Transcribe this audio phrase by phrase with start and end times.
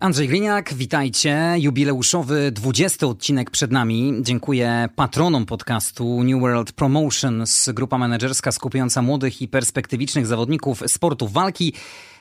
[0.00, 1.54] Andrzej Gliniak, witajcie.
[1.58, 4.14] Jubileuszowy 20 odcinek przed nami.
[4.20, 11.74] Dziękuję patronom podcastu New World Promotions, grupa menedżerska skupiająca młodych i perspektywicznych zawodników sportu walki.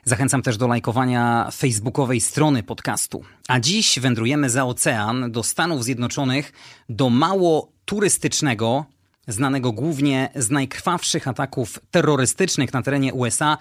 [0.03, 3.23] Zachęcam też do lajkowania facebookowej strony podcastu.
[3.47, 6.53] A dziś wędrujemy za ocean do Stanów Zjednoczonych,
[6.89, 8.85] do mało turystycznego,
[9.27, 13.57] znanego głównie z najkrwawszych ataków terrorystycznych na terenie USA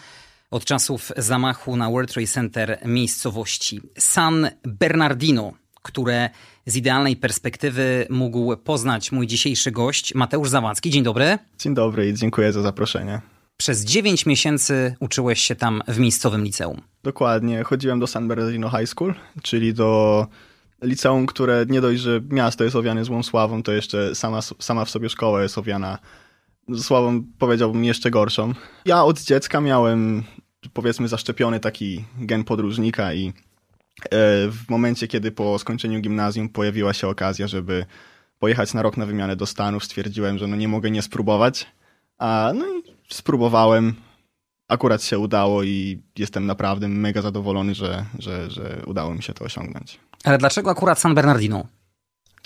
[0.51, 5.53] od czasów zamachu na World Trade Center miejscowości San Bernardino,
[5.83, 6.31] które
[6.67, 10.91] z idealnej perspektywy mógł poznać mój dzisiejszy gość, Mateusz Zawadzki.
[10.91, 11.39] Dzień dobry.
[11.59, 13.21] Dzień dobry i dziękuję za zaproszenie.
[13.57, 16.81] Przez 9 miesięcy uczyłeś się tam w miejscowym liceum.
[17.03, 17.65] Dokładnie.
[17.65, 20.27] Chodziłem do San Bernardino High School, czyli do
[20.83, 24.91] liceum, które nie dość, że miasto jest owiane złą sławą, to jeszcze sama, sama w
[24.91, 25.99] sobie szkoła jest owiana
[26.77, 28.53] sławą, powiedziałbym, jeszcze gorszą.
[28.85, 30.23] Ja od dziecka miałem,
[30.73, 33.33] powiedzmy, zaszczepiony taki gen podróżnika i e,
[34.49, 37.87] w momencie, kiedy po skończeniu gimnazjum pojawiła się okazja, żeby
[38.39, 41.67] pojechać na rok na wymianę do Stanów, stwierdziłem, że no nie mogę nie spróbować.
[42.19, 42.83] A, no i
[43.15, 43.95] spróbowałem.
[44.69, 49.45] Akurat się udało i jestem naprawdę mega zadowolony, że, że, że udało mi się to
[49.45, 50.01] osiągnąć.
[50.25, 51.67] Ale dlaczego akurat San Bernardino?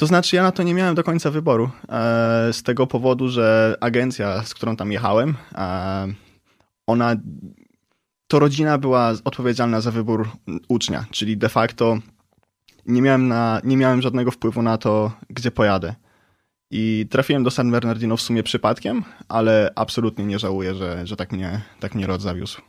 [0.02, 1.70] To znaczy, ja na to nie miałem do końca wyboru.
[1.88, 6.06] E, z tego powodu, że agencja, z którą tam jechałem, e,
[6.86, 7.16] ona.
[8.26, 10.28] To rodzina była odpowiedzialna za wybór
[10.68, 11.98] ucznia, czyli de facto
[12.86, 15.94] nie miałem, na, nie miałem żadnego wpływu na to, gdzie pojadę.
[16.70, 21.32] I trafiłem do San Bernardino w sumie przypadkiem, ale absolutnie nie żałuję, że, że tak,
[21.32, 22.60] mnie, tak mnie rod zawiózł.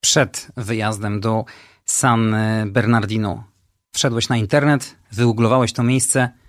[0.00, 1.44] Przed wyjazdem do
[1.84, 2.34] San
[2.66, 3.44] Bernardino
[3.92, 6.39] wszedłeś na internet, wygooglowałeś to miejsce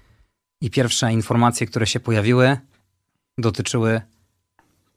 [0.61, 2.57] i pierwsze informacje, które się pojawiły,
[3.38, 4.01] dotyczyły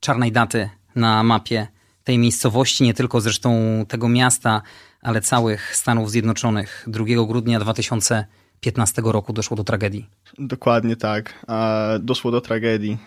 [0.00, 1.66] czarnej daty na mapie
[2.04, 4.62] tej miejscowości, nie tylko zresztą tego miasta,
[5.02, 6.84] ale całych Stanów Zjednoczonych.
[6.86, 10.10] 2 grudnia 2015 roku doszło do tragedii.
[10.38, 11.46] Dokładnie tak.
[12.00, 12.98] Doszło do tragedii.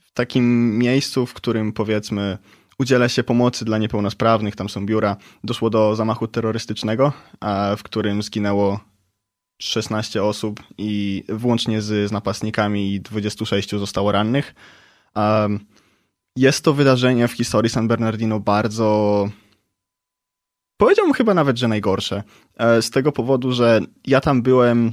[0.00, 2.38] W takim miejscu, w którym powiedzmy
[2.78, 7.12] udziela się pomocy dla niepełnosprawnych, tam są biura, doszło do zamachu terrorystycznego,
[7.76, 8.80] w którym zginęło
[9.60, 14.54] 16 osób i włącznie z, z napastnikami i 26 zostało rannych.
[15.16, 15.60] Um,
[16.36, 19.28] jest to wydarzenie w historii San Bernardino bardzo.
[20.76, 22.22] Powiedziałbym chyba nawet, że najgorsze.
[22.56, 24.92] E, z tego powodu, że ja tam byłem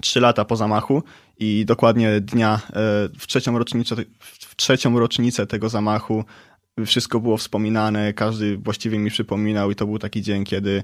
[0.00, 1.02] 3 lata po zamachu
[1.38, 2.70] i dokładnie dnia e,
[3.18, 6.24] w trzecią rocznicę, w trzecią rocznicę tego zamachu
[6.86, 10.82] wszystko było wspominane, każdy właściwie mi przypominał i to był taki dzień, kiedy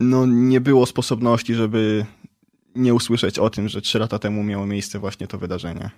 [0.00, 2.06] no, nie było sposobności, żeby
[2.74, 5.90] nie usłyszeć o tym, że trzy lata temu miało miejsce właśnie to wydarzenie.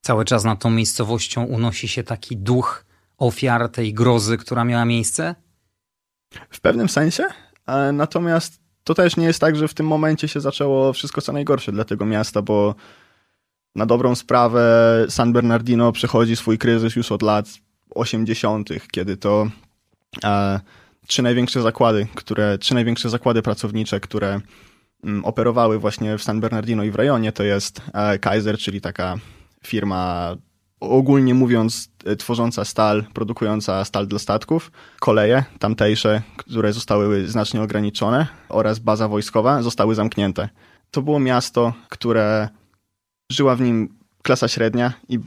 [0.00, 2.84] Cały czas nad tą miejscowością unosi się taki duch
[3.18, 5.34] ofiar tej grozy, która miała miejsce?
[6.50, 7.26] W pewnym sensie,
[7.92, 11.72] natomiast to też nie jest tak, że w tym momencie się zaczęło wszystko co najgorsze
[11.72, 12.74] dla tego miasta, bo
[13.74, 17.46] na dobrą sprawę San Bernardino przechodzi swój kryzys już od lat
[17.94, 19.50] 80., kiedy to
[20.24, 20.60] e,
[21.06, 24.40] trzy największe zakłady, które, trzy największe zakłady pracownicze, które
[25.04, 29.16] mm, operowały właśnie w San Bernardino i w rejonie, to jest e, Kaiser, czyli taka
[29.66, 30.36] firma
[30.80, 34.70] ogólnie mówiąc e, tworząca stal, produkująca stal dla statków,
[35.00, 40.48] koleje tamtejsze, które zostały znacznie ograniczone oraz baza wojskowa zostały zamknięte.
[40.90, 42.48] To było miasto, które
[43.32, 45.18] żyła w nim klasa średnia i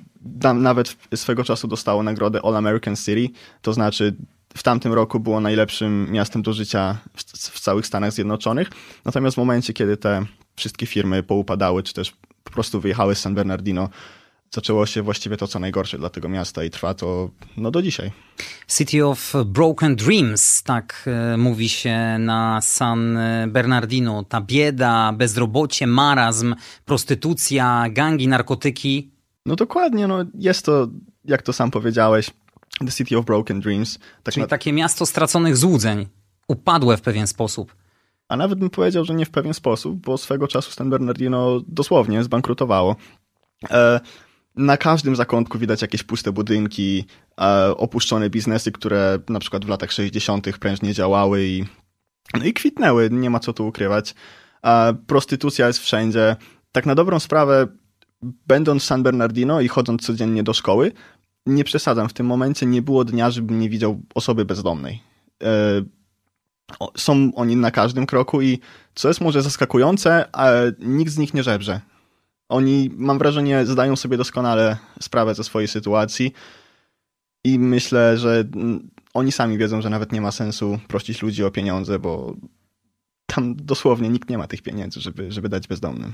[0.55, 3.29] nawet swego czasu dostało nagrodę All American City,
[3.61, 4.15] to znaczy
[4.57, 8.69] w tamtym roku było najlepszym miastem do życia w, w, całych Stanach Zjednoczonych.
[9.05, 13.35] Natomiast w momencie, kiedy te wszystkie firmy poupadały, czy też po prostu wyjechały z San
[13.35, 13.89] Bernardino,
[14.51, 18.11] zaczęło się właściwie to, co najgorsze dla tego miasta i trwa to no, do dzisiaj.
[18.67, 23.17] City of Broken Dreams, tak e, mówi się na San
[23.47, 24.23] Bernardino.
[24.23, 26.55] Ta bieda, bezrobocie, marazm,
[26.85, 29.11] prostytucja, gangi, narkotyki.
[29.45, 30.87] No dokładnie, no jest to,
[31.25, 32.31] jak to sam powiedziałeś,
[32.79, 33.99] The City of Broken Dreams.
[34.23, 34.47] Tak Czyli na...
[34.47, 36.07] takie miasto straconych złudzeń,
[36.47, 37.75] upadłe w pewien sposób.
[38.27, 42.23] A nawet bym powiedział, że nie w pewien sposób, bo swego czasu San Bernardino dosłownie
[42.23, 42.95] zbankrutowało.
[43.69, 43.99] E,
[44.55, 47.05] na każdym zakątku widać jakieś puste budynki,
[47.41, 50.57] e, opuszczone biznesy, które na przykład w latach 60.
[50.59, 51.65] prężnie działały i,
[52.33, 54.15] no i kwitnęły, nie ma co tu ukrywać.
[54.63, 56.35] E, prostytucja jest wszędzie.
[56.71, 57.67] Tak na dobrą sprawę,
[58.47, 60.91] będąc w San Bernardino i chodząc codziennie do szkoły,
[61.45, 65.03] nie przesadzam, w tym momencie nie było dnia, żebym nie widział osoby bezdomnej.
[65.43, 65.81] E,
[66.97, 68.59] są oni na każdym kroku i
[68.95, 71.81] co jest może zaskakujące, ale nikt z nich nie żebrze.
[72.49, 76.33] Oni, mam wrażenie, zdają sobie doskonale sprawę ze swojej sytuacji
[77.43, 78.43] i myślę, że
[79.13, 82.35] oni sami wiedzą, że nawet nie ma sensu prosić ludzi o pieniądze, bo
[83.25, 86.13] tam dosłownie nikt nie ma tych pieniędzy, żeby, żeby dać bezdomnym.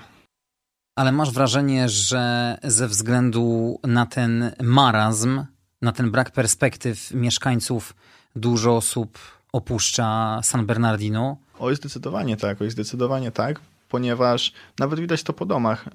[0.96, 5.44] Ale masz wrażenie, że ze względu na ten marazm,
[5.82, 7.96] na ten brak perspektyw mieszkańców,
[8.36, 9.18] dużo osób
[9.54, 11.38] opuszcza San Bernardino?
[11.60, 13.60] Oj, zdecydowanie tak, oj, zdecydowanie tak,
[13.90, 15.86] ponieważ nawet widać to po domach.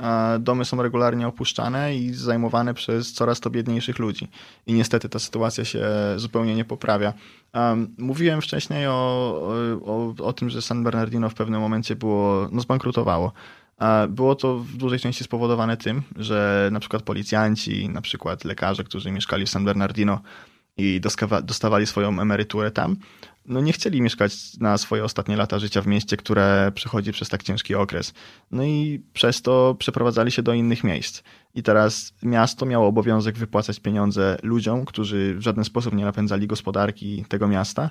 [0.41, 4.29] Domy są regularnie opuszczane i zajmowane przez coraz to biedniejszych ludzi.
[4.67, 7.13] I niestety ta sytuacja się zupełnie nie poprawia.
[7.99, 8.93] Mówiłem wcześniej o,
[9.87, 13.33] o, o tym, że San Bernardino w pewnym momencie było, no zbankrutowało.
[14.09, 19.11] Było to w dużej części spowodowane tym, że na przykład policjanci, na przykład lekarze, którzy
[19.11, 20.21] mieszkali w San Bernardino
[20.77, 21.01] i
[21.43, 22.97] dostawali swoją emeryturę tam,
[23.47, 27.43] no nie chcieli mieszkać na swoje ostatnie lata życia w mieście, które przechodzi przez tak
[27.43, 28.15] ciężki okres.
[28.51, 31.23] No i przez to przeprowadzali się do innych miejsc.
[31.55, 37.25] I teraz miasto miało obowiązek wypłacać pieniądze ludziom, którzy w żaden sposób nie napędzali gospodarki
[37.29, 37.91] tego miasta.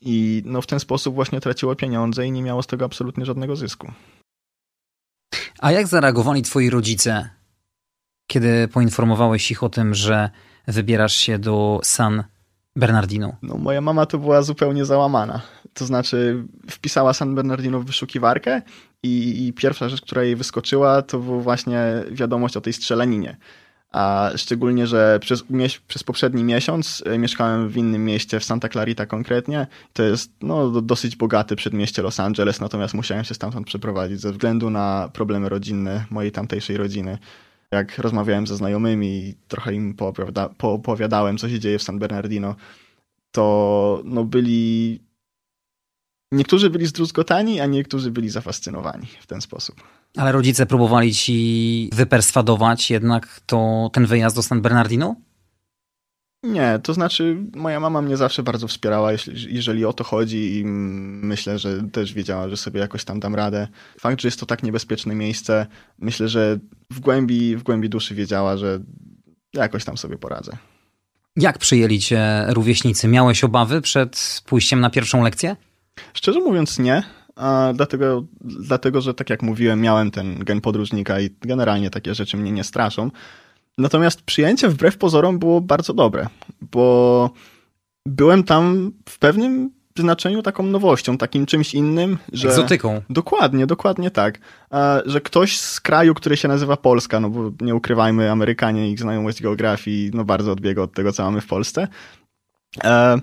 [0.00, 3.56] I no w ten sposób właśnie traciło pieniądze i nie miało z tego absolutnie żadnego
[3.56, 3.92] zysku.
[5.64, 7.28] A jak zareagowali twoi rodzice,
[8.26, 10.30] kiedy poinformowałeś ich o tym, że
[10.68, 12.24] wybierasz się do San
[12.76, 13.36] Bernardino?
[13.42, 15.42] No, moja mama to była zupełnie załamana.
[15.74, 18.62] To znaczy, wpisała San Bernardino w wyszukiwarkę
[19.02, 21.80] i, i pierwsza rzecz, która jej wyskoczyła, to była właśnie
[22.10, 23.36] wiadomość o tej strzelaninie.
[23.94, 25.44] A szczególnie, że przez,
[25.88, 29.66] przez poprzedni miesiąc e, mieszkałem w innym mieście, w Santa Clarita konkretnie.
[29.92, 34.70] To jest no, dosyć bogate przedmieście Los Angeles, natomiast musiałem się stamtąd przeprowadzić ze względu
[34.70, 37.18] na problemy rodzinne mojej tamtejszej rodziny.
[37.70, 42.54] Jak rozmawiałem ze znajomymi i trochę im poopowiada, poopowiadałem, co się dzieje w San Bernardino,
[43.30, 45.00] to no, byli.
[46.32, 49.82] Niektórzy byli zdruzgotani, a niektórzy byli zafascynowani w ten sposób.
[50.16, 55.16] Ale rodzice próbowali ci wyperswadować jednak to, ten wyjazd do San Bernardino?
[56.42, 60.64] Nie, to znaczy moja mama mnie zawsze bardzo wspierała, jeśli, jeżeli o to chodzi i
[60.64, 63.68] myślę, że też wiedziała, że sobie jakoś tam dam radę.
[64.00, 65.66] Fakt, że jest to tak niebezpieczne miejsce,
[65.98, 66.58] myślę, że
[66.90, 68.80] w głębi, w głębi duszy wiedziała, że
[69.54, 70.56] jakoś tam sobie poradzę.
[71.36, 73.08] Jak przyjęli cię rówieśnicy?
[73.08, 75.56] Miałeś obawy przed pójściem na pierwszą lekcję?
[76.14, 77.02] Szczerze mówiąc nie,
[77.36, 82.36] a dlatego, dlatego, że tak jak mówiłem, miałem ten gen podróżnika i generalnie takie rzeczy
[82.36, 83.10] mnie nie straszą.
[83.78, 86.26] Natomiast przyjęcie wbrew pozorom było bardzo dobre,
[86.60, 87.30] bo
[88.06, 92.48] byłem tam w pewnym znaczeniu taką nowością, takim czymś innym, że...
[92.48, 93.02] Egzotyką.
[93.10, 94.38] Dokładnie, dokładnie tak.
[95.06, 99.42] Że ktoś z kraju, który się nazywa Polska, no bo nie ukrywajmy, Amerykanie, ich znajomość
[99.42, 101.88] geografii, no bardzo odbiega od tego, co mamy w Polsce,
[102.84, 103.18] e,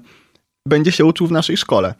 [0.68, 1.94] będzie się uczył w naszej szkole.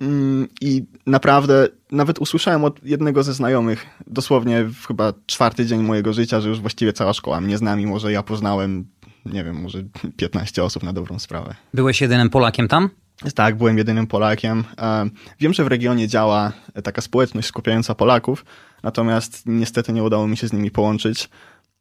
[0.00, 6.12] Mm, I naprawdę, nawet usłyszałem od jednego ze znajomych, dosłownie w chyba czwarty dzień mojego
[6.12, 8.84] życia, że już właściwie cała szkoła mnie zna, mimo że ja poznałem,
[9.26, 9.78] nie wiem, może
[10.16, 11.54] 15 osób na dobrą sprawę.
[11.74, 12.90] Byłeś jedynym Polakiem tam?
[13.34, 14.64] Tak, byłem jedynym Polakiem.
[14.78, 15.08] E,
[15.40, 16.52] wiem, że w regionie działa
[16.84, 18.44] taka społeczność skupiająca Polaków,
[18.82, 21.28] natomiast niestety nie udało mi się z nimi połączyć.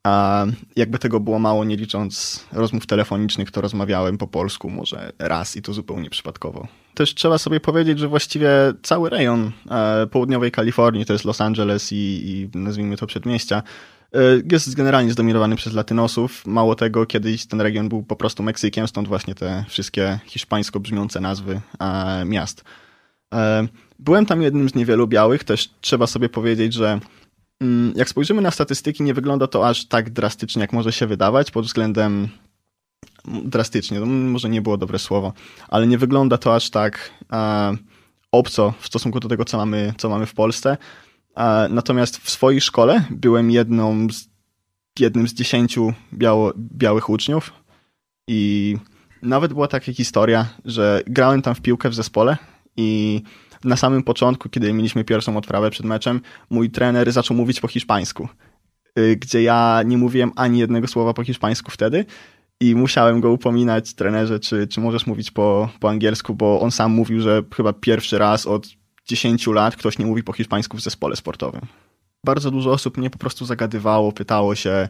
[0.03, 0.45] A
[0.75, 5.61] jakby tego było mało, nie licząc rozmów telefonicznych, to rozmawiałem po polsku może raz i
[5.61, 6.67] to zupełnie przypadkowo.
[6.99, 8.49] Też trzeba sobie powiedzieć, że właściwie
[8.83, 13.63] cały rejon e, południowej Kalifornii, to jest Los Angeles i, i nazwijmy to przedmieścia,
[14.13, 14.19] e,
[14.51, 16.45] jest generalnie zdominowany przez latynosów.
[16.45, 21.19] Mało tego, kiedyś ten region był po prostu Meksykiem, stąd właśnie te wszystkie hiszpańsko brzmiące
[21.19, 22.63] nazwy e, miast.
[23.99, 26.99] Byłem tam jednym z niewielu białych, też trzeba sobie powiedzieć, że
[27.61, 31.51] Mm, jak spojrzymy na statystyki, nie wygląda to aż tak drastycznie, jak może się wydawać,
[31.51, 32.29] pod względem
[33.25, 35.33] drastycznie, to może nie było dobre słowo,
[35.67, 37.77] ale nie wygląda to aż tak e,
[38.31, 40.77] obco w stosunku do tego, co mamy, co mamy w Polsce.
[41.37, 44.27] E, natomiast w swojej szkole byłem jedną z,
[44.99, 47.53] jednym z dziesięciu biało, białych uczniów
[48.27, 48.77] i
[49.21, 52.37] nawet była taka historia, że grałem tam w piłkę w zespole
[52.77, 53.21] i
[53.63, 58.29] na samym początku, kiedy mieliśmy pierwszą odprawę przed meczem, mój trener zaczął mówić po hiszpańsku,
[58.99, 62.05] y, gdzie ja nie mówiłem ani jednego słowa po hiszpańsku wtedy
[62.59, 66.91] i musiałem go upominać, trenerze, czy, czy możesz mówić po, po angielsku, bo on sam
[66.91, 68.67] mówił, że chyba pierwszy raz od
[69.05, 71.61] 10 lat ktoś nie mówi po hiszpańsku w zespole sportowym.
[72.25, 74.89] Bardzo dużo osób mnie po prostu zagadywało, pytało się,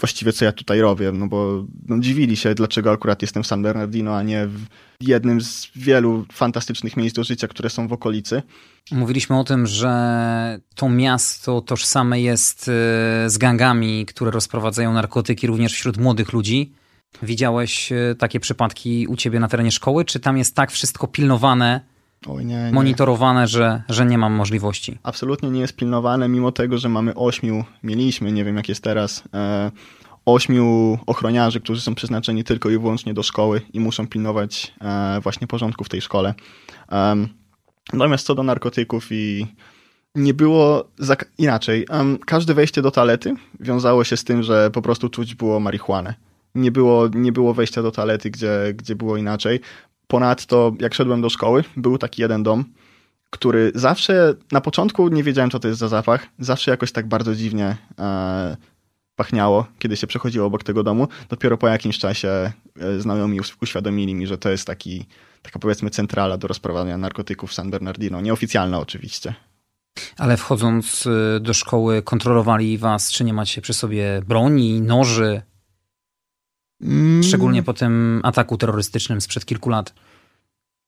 [0.00, 3.62] właściwie co ja tutaj robię, no bo no, dziwili się, dlaczego akurat jestem w San
[3.62, 4.66] Bernardino, a nie w
[5.00, 8.42] jednym z wielu fantastycznych miejsc do życia, które są w okolicy.
[8.92, 15.72] Mówiliśmy o tym, że to miasto tożsame jest e, z gangami, które rozprowadzają narkotyki również
[15.72, 16.72] wśród młodych ludzi.
[17.22, 21.80] Widziałeś e, takie przypadki u ciebie na terenie szkoły, czy tam jest tak wszystko pilnowane,
[22.26, 22.72] Oj, nie, nie.
[22.72, 24.98] monitorowane, że, że nie mam możliwości?
[25.02, 29.24] Absolutnie nie jest pilnowane, mimo tego, że mamy ośmiu, mieliśmy, nie wiem jak jest teraz,
[29.34, 29.70] e,
[30.26, 35.46] ośmiu ochroniarzy, którzy są przeznaczeni tylko i wyłącznie do szkoły i muszą pilnować e, właśnie
[35.46, 36.34] porządku w tej szkole.
[36.92, 37.28] Um,
[37.92, 39.46] natomiast co do narkotyków i
[40.14, 40.88] nie było
[41.38, 41.86] inaczej.
[41.90, 46.14] Um, każde wejście do toalety wiązało się z tym, że po prostu czuć było marihuanę.
[46.54, 49.60] Nie było, nie było wejścia do toalety, gdzie, gdzie było inaczej.
[50.06, 52.64] Ponadto, jak szedłem do szkoły, był taki jeden dom,
[53.30, 56.26] który zawsze, na początku nie wiedziałem, co to jest za zapach.
[56.38, 58.56] Zawsze jakoś tak bardzo dziwnie e,
[59.16, 61.08] pachniało, kiedy się przechodziło obok tego domu.
[61.28, 65.06] Dopiero po jakimś czasie e, znajomi uświadomili mi, że to jest taki,
[65.42, 68.20] taka powiedzmy centrala do rozprowadzania narkotyków w San Bernardino.
[68.20, 69.34] Nieoficjalna oczywiście.
[70.16, 75.42] Ale wchodząc y, do szkoły kontrolowali was, czy nie macie przy sobie broni, noży?
[76.84, 77.22] Mm.
[77.22, 79.94] Szczególnie po tym ataku terrorystycznym sprzed kilku lat.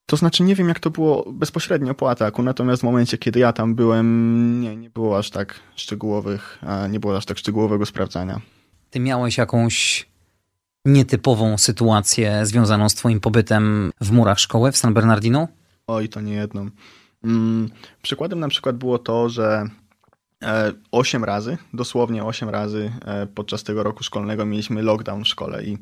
[0.05, 3.53] To znaczy nie wiem, jak to było bezpośrednio po ataku, natomiast w momencie, kiedy ja
[3.53, 8.41] tam byłem, nie, nie było aż tak szczegółowych, nie było aż tak szczegółowego sprawdzania.
[8.89, 10.07] Ty miałeś jakąś
[10.85, 15.47] nietypową sytuację związaną z twoim pobytem w murach szkoły w San Bernardino?
[15.87, 16.69] Oj, to nie jedną.
[17.23, 17.69] Mm,
[18.01, 19.65] przykładem na przykład było to, że
[20.91, 25.63] 8 e, razy, dosłownie 8 razy e, podczas tego roku szkolnego mieliśmy lockdown w szkole
[25.63, 25.77] i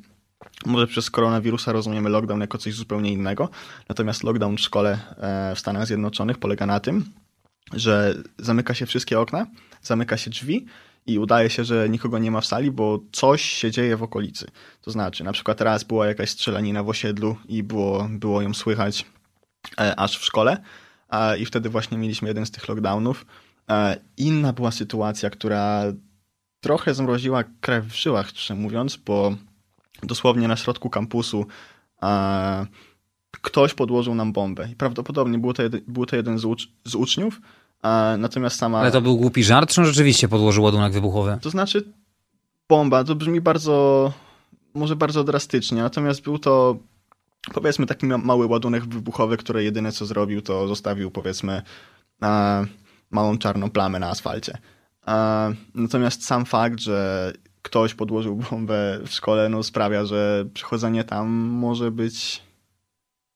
[0.65, 3.49] może przez koronawirusa rozumiemy lockdown jako coś zupełnie innego,
[3.89, 7.05] natomiast lockdown w szkole e, w Stanach Zjednoczonych polega na tym,
[7.73, 9.47] że zamyka się wszystkie okna,
[9.81, 10.65] zamyka się drzwi
[11.05, 14.47] i udaje się, że nikogo nie ma w sali, bo coś się dzieje w okolicy.
[14.81, 19.05] To znaczy, na przykład raz była jakaś strzelanina w osiedlu i było, było ją słychać
[19.97, 20.57] aż w szkole,
[21.39, 23.25] i wtedy właśnie mieliśmy jeden z tych lockdownów.
[24.17, 25.83] Inna była sytuacja, która
[26.61, 29.35] trochę zmroziła krew w żyłach, szczerze mówiąc, bo
[30.03, 31.45] dosłownie na środku kampusu
[33.41, 34.69] ktoś podłożył nam bombę.
[34.71, 37.41] I prawdopodobnie był to, jeden, był to jeden z, ucz, z uczniów,
[38.17, 38.79] natomiast sama...
[38.79, 41.37] Ale to był głupi żart, czy on rzeczywiście podłożył ładunek wybuchowy?
[41.41, 41.93] To znaczy
[42.69, 44.13] bomba, to brzmi bardzo,
[44.73, 46.77] może bardzo drastycznie, natomiast był to
[47.53, 51.61] powiedzmy taki mały ładunek wybuchowy, który jedyne co zrobił, to zostawił powiedzmy
[52.21, 52.65] e,
[53.11, 54.57] małą czarną plamę na asfalcie.
[55.75, 61.91] Natomiast sam fakt, że ktoś podłożył bombę w szkole, no sprawia, że przychodzenie tam może
[61.91, 62.41] być,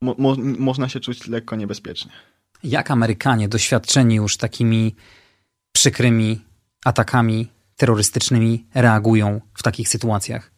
[0.01, 2.11] mo, mo, można się czuć lekko niebezpiecznie.
[2.63, 4.95] Jak Amerykanie doświadczeni już takimi
[5.71, 6.41] przykrymi
[6.85, 10.51] atakami terrorystycznymi reagują w takich sytuacjach?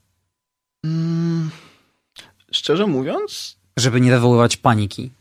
[0.86, 1.52] Mm
[2.52, 3.58] Szczerze mówiąc.
[3.78, 5.12] Żeby nie wywoływać paniki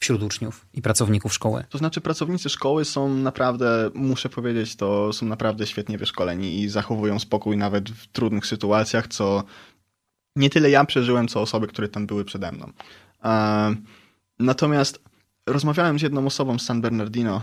[0.00, 1.64] wśród uczniów i pracowników szkoły.
[1.68, 7.18] To znaczy, pracownicy szkoły są naprawdę, muszę powiedzieć, to są naprawdę świetnie wyszkoleni i zachowują
[7.18, 9.44] spokój nawet w trudnych sytuacjach, co
[10.36, 12.72] nie tyle ja przeżyłem, co osoby, które tam były przede mną.
[14.38, 15.02] Natomiast
[15.46, 17.42] rozmawiałem z jedną osobą z San Bernardino,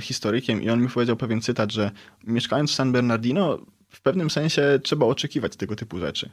[0.00, 1.90] historykiem, i on mi powiedział pewien cytat, że
[2.24, 6.30] mieszkając w San Bernardino, w pewnym sensie trzeba oczekiwać tego typu rzeczy.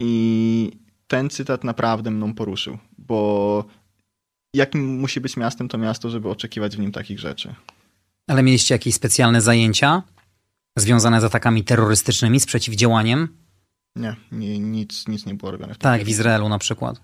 [0.00, 0.72] I
[1.06, 3.64] ten cytat naprawdę mną poruszył, bo
[4.54, 7.54] jakim musi być miastem to miasto, żeby oczekiwać w nim takich rzeczy.
[8.26, 10.02] Ale mieliście jakieś specjalne zajęcia
[10.76, 13.28] związane z atakami terrorystycznymi, z przeciwdziałaniem?
[13.96, 15.74] Nie, nie nic, nic nie było robione.
[15.74, 17.00] W tak, w Izraelu na przykład.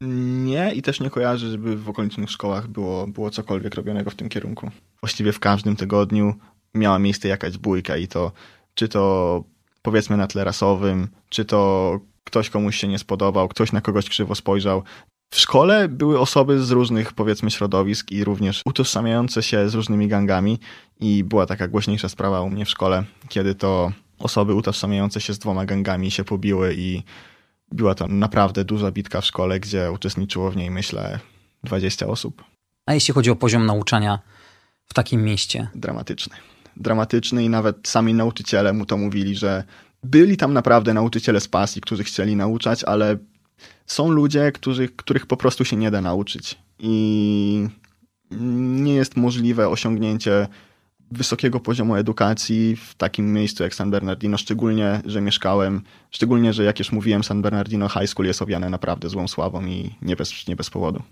[0.00, 4.28] Nie i też nie kojarzę, żeby w okolicznych szkołach było, było cokolwiek robionego w tym
[4.28, 4.70] kierunku.
[5.02, 6.34] Właściwie w każdym tygodniu
[6.74, 8.32] miała miejsce jakaś bójka i to
[8.74, 9.44] czy to
[9.82, 14.34] powiedzmy na tle rasowym, czy to ktoś komuś się nie spodobał, ktoś na kogoś krzywo
[14.34, 14.82] spojrzał.
[15.30, 20.58] W szkole były osoby z różnych, powiedzmy, środowisk i również utożsamiające się z różnymi gangami
[21.00, 25.38] i była taka głośniejsza sprawa u mnie w szkole, kiedy to osoby utożsamiające się z
[25.38, 27.02] dwoma gangami się pobiły i
[27.72, 31.18] była to naprawdę duża bitka w szkole, gdzie uczestniczyło w niej, myślę,
[31.64, 32.44] 20 osób.
[32.86, 34.18] A jeśli chodzi o poziom nauczania
[34.84, 35.68] w takim mieście?
[35.74, 36.36] Dramatyczny.
[36.76, 39.64] Dramatyczny i nawet sami nauczyciele mu to mówili, że
[40.02, 43.16] byli tam naprawdę nauczyciele z pasji, którzy chcieli nauczać, ale
[43.88, 46.58] są ludzie, którzy, których po prostu się nie da nauczyć.
[46.78, 47.68] I
[48.30, 50.48] nie jest możliwe osiągnięcie
[51.10, 56.78] wysokiego poziomu edukacji w takim miejscu jak San Bernardino, szczególnie, że mieszkałem, szczególnie, że jak
[56.78, 60.56] już mówiłem, San Bernardino High School jest owiane naprawdę złą sławą i nie bez, nie
[60.56, 61.02] bez powodu.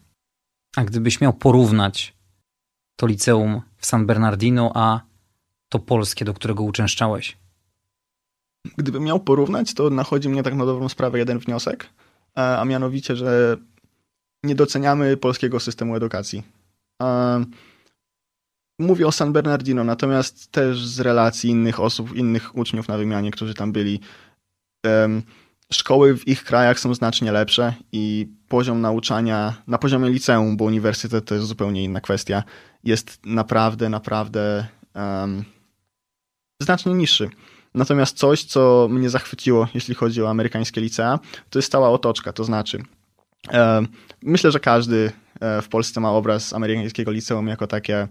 [0.76, 2.14] A gdybyś miał porównać
[2.96, 5.00] to liceum w San Bernardino, a
[5.68, 7.36] to polskie, do którego uczęszczałeś,
[8.76, 11.86] Gdybym miał porównać, to nachodzi mnie tak na dobrą sprawę jeden wniosek,
[12.36, 13.56] a mianowicie, że
[14.42, 16.42] nie doceniamy polskiego systemu edukacji.
[18.78, 23.54] Mówię o San Bernardino, natomiast też z relacji innych osób, innych uczniów na wymianie, którzy
[23.54, 24.00] tam byli.
[25.72, 31.24] szkoły w ich krajach są znacznie lepsze i poziom nauczania na poziomie liceum, bo uniwersytet
[31.24, 32.42] to jest zupełnie inna kwestia,
[32.84, 35.44] jest naprawdę, naprawdę um,
[36.62, 37.30] znacznie niższy.
[37.76, 41.18] Natomiast coś, co mnie zachwyciło, jeśli chodzi o amerykańskie licea,
[41.50, 42.82] to jest stała otoczka, to znaczy
[43.52, 43.88] um,
[44.22, 48.08] myślę, że każdy e, w Polsce ma obraz amerykańskiego liceum jako takie,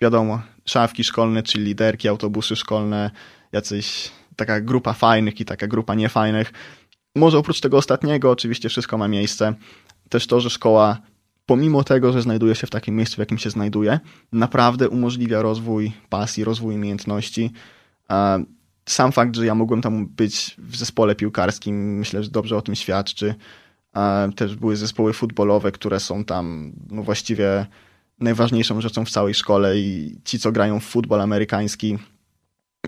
[0.00, 3.10] wiadomo, szafki szkolne, czyli liderki, autobusy szkolne,
[3.52, 6.52] jacyś taka grupa fajnych i taka grupa niefajnych.
[7.16, 9.54] Może oprócz tego ostatniego, oczywiście wszystko ma miejsce.
[10.08, 10.98] Też to, że szkoła,
[11.46, 14.00] pomimo tego, że znajduje się w takim miejscu, w jakim się znajduje,
[14.32, 17.52] naprawdę umożliwia rozwój pasji, rozwój umiejętności.
[18.86, 22.74] Sam fakt, że ja mogłem tam być w zespole piłkarskim, myślę, że dobrze o tym
[22.74, 23.34] świadczy.
[24.36, 27.66] Też były zespoły futbolowe, które są tam no właściwie
[28.18, 31.98] najważniejszą rzeczą w całej szkole i ci, co grają w futbol amerykański,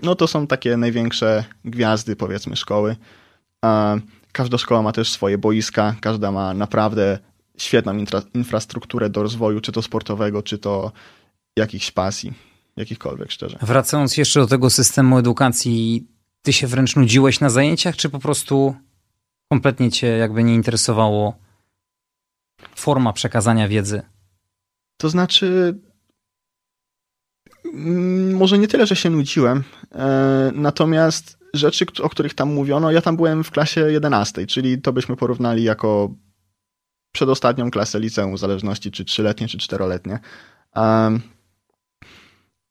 [0.03, 2.95] no to są takie największe gwiazdy, powiedzmy, szkoły.
[4.31, 7.19] Każda szkoła ma też swoje boiska, każda ma naprawdę
[7.57, 10.91] świetną infra infrastrukturę do rozwoju, czy to sportowego, czy to
[11.57, 12.33] jakichś pasji,
[12.75, 13.57] jakichkolwiek szczerze.
[13.61, 16.07] Wracając jeszcze do tego systemu edukacji,
[16.41, 18.75] ty się wręcz nudziłeś na zajęciach, czy po prostu
[19.51, 21.37] kompletnie cię jakby nie interesowało
[22.75, 24.01] forma przekazania wiedzy?
[24.97, 25.79] To znaczy,
[27.73, 33.01] mm, może nie tyle, że się nudziłem, e, natomiast rzeczy, o których tam mówiono, ja
[33.01, 36.13] tam byłem w klasie 11, czyli to byśmy porównali jako
[37.11, 40.19] przedostatnią klasę liceum, w zależności czy trzyletnie, czy czteroletnie.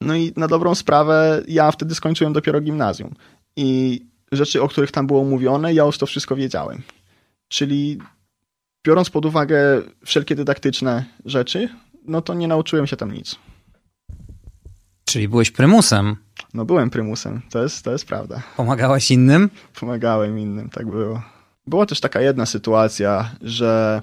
[0.06, 3.14] No i na dobrą sprawę, ja wtedy skończyłem dopiero gimnazjum.
[3.56, 4.00] I
[4.32, 6.82] rzeczy, o których tam było mówione, ja już to wszystko wiedziałem.
[7.48, 7.98] Czyli
[8.84, 11.68] biorąc pod uwagę wszelkie dydaktyczne rzeczy,
[12.04, 13.36] no to nie nauczyłem się tam nic.
[15.04, 16.16] Czyli byłeś prymusem.
[16.54, 18.42] No byłem prymusem, to jest, to jest prawda.
[18.56, 19.50] Pomagałeś innym?
[19.80, 21.22] Pomagałem innym, tak było.
[21.66, 24.02] Była też taka jedna sytuacja, że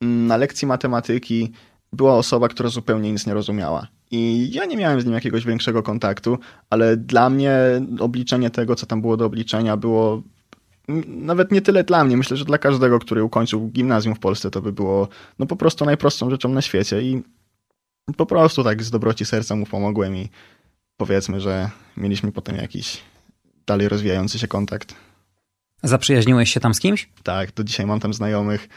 [0.00, 1.52] na lekcji matematyki
[1.92, 3.86] była osoba, która zupełnie nic nie rozumiała.
[4.10, 6.38] I ja nie miałem z nim jakiegoś większego kontaktu,
[6.70, 7.56] ale dla mnie
[8.00, 10.22] obliczenie tego, co tam było do obliczenia, było
[11.06, 12.16] nawet nie tyle dla mnie.
[12.16, 15.84] Myślę, że dla każdego, który ukończył gimnazjum w Polsce, to by było no po prostu
[15.84, 17.02] najprostszą rzeczą na świecie.
[17.02, 17.22] I
[18.16, 20.28] po prostu tak z dobroci serca mu pomogłem i
[20.96, 22.98] powiedzmy, że mieliśmy potem jakiś
[23.66, 24.94] dalej rozwijający się kontakt.
[25.82, 27.08] Zaprzyjaźniłeś się tam z kimś?
[27.22, 28.68] Tak, do dzisiaj mam tam znajomych.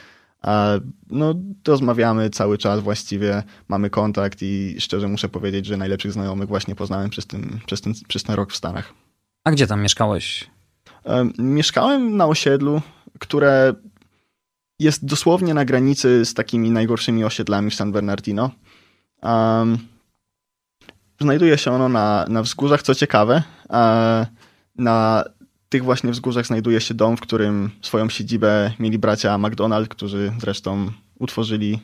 [0.44, 0.74] A
[1.10, 1.34] no,
[1.68, 7.10] rozmawiamy cały czas właściwie, mamy kontakt i szczerze muszę powiedzieć, że najlepszych znajomych właśnie poznałem
[7.10, 8.94] przez ten, przez ten, przez ten rok w Stanach.
[9.44, 10.50] A gdzie tam mieszkałeś?
[11.38, 12.82] Mieszkałem na osiedlu,
[13.20, 13.74] które
[14.80, 18.52] jest dosłownie na granicy z takimi najgorszymi osiedlami w San Bernardino.
[19.22, 19.78] Um,
[21.22, 23.44] znajduje się ono na, na wzgórzach, co ciekawe.
[24.78, 25.24] Na
[25.74, 30.92] tych właśnie wzgórzach znajduje się dom, w którym swoją siedzibę mieli bracia McDonald, którzy zresztą
[31.20, 31.80] utworzyli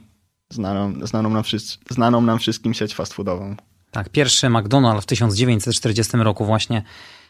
[0.50, 3.56] znaną, znaną, nam, wszyscy, znaną nam wszystkim sieć fast foodową.
[3.92, 6.84] Tak, pierwszy McDonald's w 1940 roku właśnie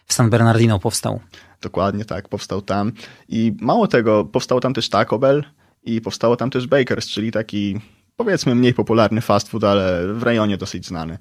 [0.06, 1.20] w San Bernardino powstał.
[1.62, 2.92] Dokładnie tak, powstał tam.
[3.30, 5.44] I mało tego, powstał tam też Taco Bell
[5.84, 7.80] i powstało tam też Bakers, czyli taki
[8.16, 11.18] powiedzmy mniej popularny fast food, ale w rejonie dosyć znany.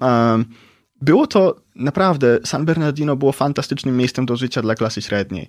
[0.00, 0.44] Um,
[1.00, 5.48] było to naprawdę, San Bernardino było fantastycznym miejscem do życia dla klasy średniej.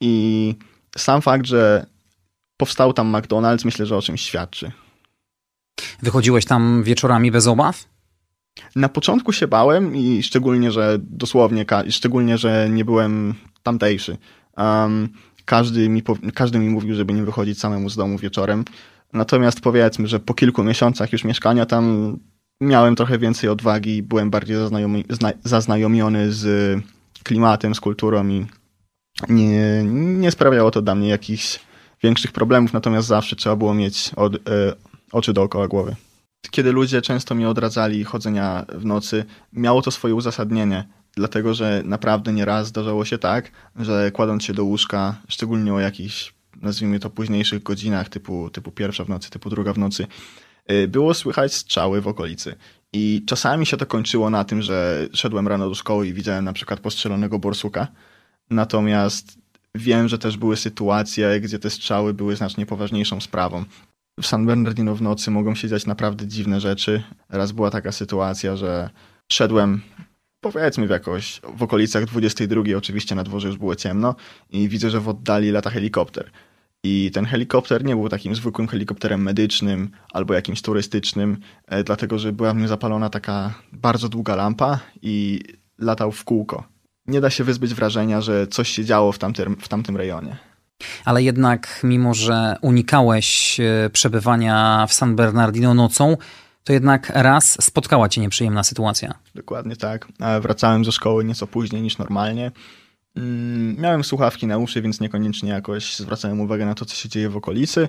[0.00, 0.54] I
[0.96, 1.86] sam fakt, że
[2.56, 4.72] powstał tam McDonald's, myślę, że o czymś świadczy.
[6.02, 7.84] Wychodziłeś tam wieczorami bez obaw?
[8.76, 14.18] Na początku się bałem i szczególnie, że dosłownie, szczególnie, że nie byłem tamtejszy.
[14.56, 15.08] Um,
[15.44, 16.02] każdy, mi,
[16.34, 18.64] każdy mi mówił, żeby nie wychodzić samemu z domu wieczorem.
[19.12, 22.16] Natomiast powiedzmy, że po kilku miesiącach już mieszkania tam
[22.60, 26.46] miałem trochę więcej odwagi, byłem bardziej zaznajomi, zna, zaznajomiony z
[27.22, 28.46] klimatem, z kulturą i
[29.28, 31.60] nie, nie sprawiało to dla mnie jakichś
[32.02, 34.38] większych problemów, natomiast zawsze trzeba było mieć od, y,
[35.12, 35.96] oczy dookoła głowy.
[36.50, 42.32] Kiedy ludzie często mi odradzali chodzenia w nocy, miało to swoje uzasadnienie, dlatego że naprawdę
[42.32, 47.62] nieraz zdarzało się tak, że kładąc się do łóżka, szczególnie o jakichś, nazwijmy to, późniejszych
[47.62, 50.06] godzinach, typu, typu pierwsza w nocy, typu druga w nocy,
[50.88, 52.54] było słychać strzały w okolicy.
[52.92, 56.52] I czasami się to kończyło na tym, że szedłem rano do szkoły i widziałem na
[56.52, 57.88] przykład postrzelonego borsuka.
[58.50, 59.38] Natomiast
[59.74, 63.64] wiem, że też były sytuacje, gdzie te strzały były znacznie poważniejszą sprawą.
[64.20, 67.02] W San Bernardino w nocy mogą się dziać naprawdę dziwne rzeczy.
[67.28, 68.90] Raz była taka sytuacja, że
[69.32, 69.80] szedłem
[70.40, 74.14] powiedzmy w jakoś w okolicach 22, oczywiście na dworze już było ciemno
[74.50, 76.30] i widzę, że w oddali lata helikopter.
[76.88, 82.32] I ten helikopter nie był takim zwykłym helikopterem medycznym albo jakimś turystycznym, e, dlatego że
[82.32, 85.40] była w nim zapalona taka bardzo długa lampa i
[85.78, 86.64] latał w kółko.
[87.06, 90.36] Nie da się wyzbyć wrażenia, że coś się działo w tamtym, w tamtym rejonie.
[91.04, 96.16] Ale jednak, mimo że unikałeś e, przebywania w San Bernardino nocą,
[96.64, 99.14] to jednak raz spotkała cię nieprzyjemna sytuacja.
[99.34, 100.08] Dokładnie tak.
[100.40, 102.50] Wracałem ze szkoły nieco później niż normalnie.
[103.16, 107.28] Mm, miałem słuchawki na uszy, więc niekoniecznie jakoś zwracałem uwagę na to, co się dzieje
[107.28, 107.88] w okolicy.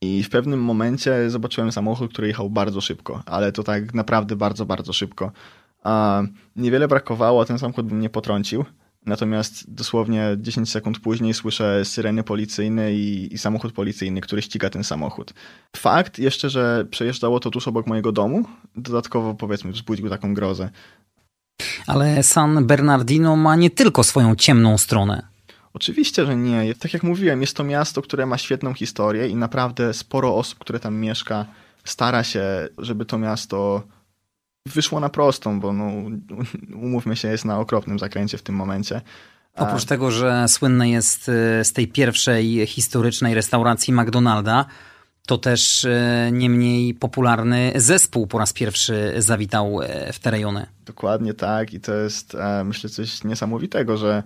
[0.00, 4.66] I w pewnym momencie zobaczyłem samochód, który jechał bardzo szybko, ale to tak naprawdę bardzo,
[4.66, 5.32] bardzo szybko.
[5.82, 6.22] A
[6.56, 8.64] niewiele brakowało, ten samochód by mnie potrącił.
[9.06, 14.84] Natomiast dosłownie 10 sekund później słyszę syreny policyjne i, i, samochód policyjny, który ściga ten
[14.84, 15.34] samochód.
[15.76, 18.44] Fakt jeszcze, że przejeżdżało to tuż obok mojego domu,
[18.76, 20.70] dodatkowo powiedzmy wzbudził taką grozę.
[21.86, 25.22] Ale San Bernardino ma nie tylko swoją ciemną stronę.
[25.74, 26.74] Oczywiście, że nie.
[26.74, 30.80] Tak jak mówiłem, jest to miasto, które ma świetną historię i naprawdę sporo osób, które
[30.80, 31.46] tam mieszka,
[31.84, 33.82] stara się, żeby to miasto
[34.66, 35.92] wyszło na prostą, bo no,
[36.74, 39.00] umówmy się, jest na okropnym zakręcie w tym momencie.
[39.56, 44.64] Oprócz tego, że słynne jest y, z tej pierwszej historycznej restauracji McDonalda,
[45.28, 45.98] to też y,
[46.32, 50.66] nie mniej popularny zespół po raz pierwszy zawitał y, w te rejony.
[50.86, 54.22] Dokładnie tak i to jest e, myślę coś niesamowitego, że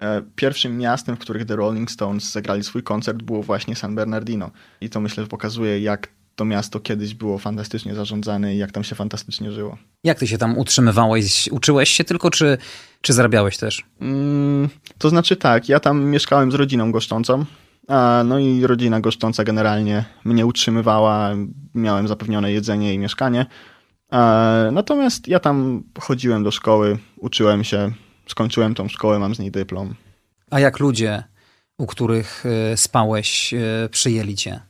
[0.00, 4.50] e, pierwszym miastem, w których The Rolling Stones zagrali swój koncert było właśnie San Bernardino.
[4.80, 8.94] I to myślę, pokazuje jak to miasto kiedyś było fantastycznie zarządzane i jak tam się
[8.94, 9.78] fantastycznie żyło.
[10.04, 11.48] Jak ty się tam utrzymywałeś?
[11.52, 12.58] Uczyłeś się tylko, czy,
[13.00, 13.84] czy zarabiałeś też?
[14.00, 17.44] Mm, to znaczy tak, ja tam mieszkałem z rodziną goszczącą,
[17.88, 21.30] a, no i rodzina goszcząca generalnie mnie utrzymywała,
[21.74, 23.46] miałem zapewnione jedzenie i mieszkanie.
[24.72, 27.92] Natomiast ja tam chodziłem do szkoły, uczyłem się,
[28.26, 29.94] skończyłem tą szkołę, mam z niej dyplom.
[30.50, 31.22] A jak ludzie,
[31.78, 34.60] u których y, spałeś, y, przyjęli cię?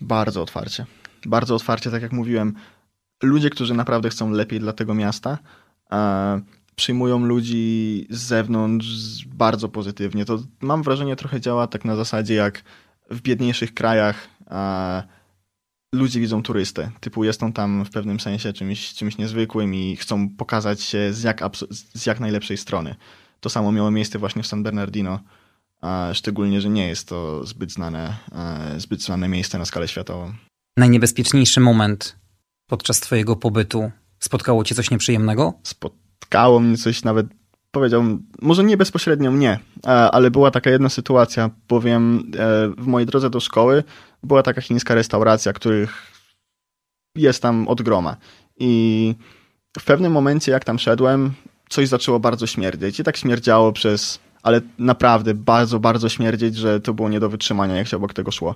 [0.00, 0.86] Bardzo otwarcie.
[1.26, 2.54] Bardzo otwarcie, tak jak mówiłem.
[3.22, 5.38] Ludzie, którzy naprawdę chcą lepiej dla tego miasta,
[6.76, 10.24] przyjmują ludzi z zewnątrz bardzo pozytywnie.
[10.24, 12.62] To mam wrażenie trochę działa tak na zasadzie jak
[13.10, 15.02] w biedniejszych krajach e,
[15.94, 16.90] ludzie widzą turystę.
[17.00, 21.22] Typu jest on tam w pewnym sensie czymś, czymś niezwykłym i chcą pokazać się z
[21.22, 22.94] jak, z jak najlepszej strony.
[23.40, 25.20] To samo miało miejsce właśnie w San Bernardino
[25.80, 30.32] a szczególnie, że nie jest to zbyt znane, e, zbyt znane miejsce na skalę światową.
[30.76, 32.16] Najniebezpieczniejszy moment
[32.66, 35.54] podczas twojego pobytu spotkało cię coś nieprzyjemnego?
[36.24, 37.26] Spotkało mnie coś nawet,
[37.70, 43.06] powiedziałbym, może nie bezpośrednio mnie, e, ale była taka jedna sytuacja, bowiem e, w mojej
[43.06, 43.84] drodze do szkoły
[44.22, 46.12] była taka chińska restauracja, których
[47.16, 48.16] jest tam od groma.
[48.56, 49.14] I
[49.78, 51.32] w pewnym momencie, jak tam szedłem,
[51.68, 53.00] coś zaczęło bardzo śmierdzieć.
[53.00, 57.76] I tak śmierdziało przez ale naprawdę bardzo, bardzo śmierdzieć, że to było nie do wytrzymania,
[57.76, 58.54] jak się obok tego szło.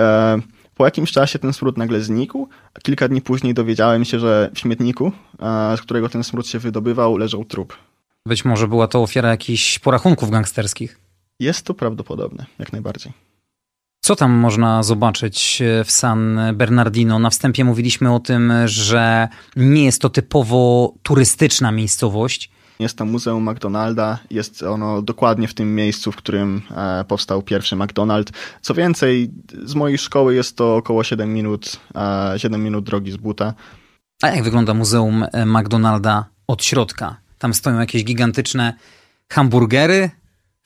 [0.00, 0.38] E,
[0.74, 2.48] po jakimś czasie ten smród nagle znikł.
[2.82, 7.16] Kilka dni później dowiedziałem się, że w śmietniku, e, z którego ten smród się wydobywał,
[7.16, 7.76] leżał trup.
[8.26, 10.98] Być może była to ofiara jakichś porachunków gangsterskich.
[11.40, 13.12] Jest to prawdopodobne, jak najbardziej.
[14.00, 17.18] Co tam można zobaczyć w San Bernardino?
[17.18, 22.50] Na wstępie mówiliśmy o tym, że nie jest to typowo turystyczna miejscowość.
[22.78, 27.76] Jest tam Muzeum McDonalda, jest ono dokładnie w tym miejscu, w którym e, powstał pierwszy
[27.76, 28.32] McDonald.
[28.60, 29.30] Co więcej,
[29.64, 31.80] z mojej szkoły jest to około 7 minut,
[32.36, 33.54] 7 e, minut drogi z buta.
[34.22, 37.16] A jak wygląda Muzeum e, McDonalda od środka?
[37.38, 38.74] Tam stoją jakieś gigantyczne
[39.32, 40.10] hamburgery,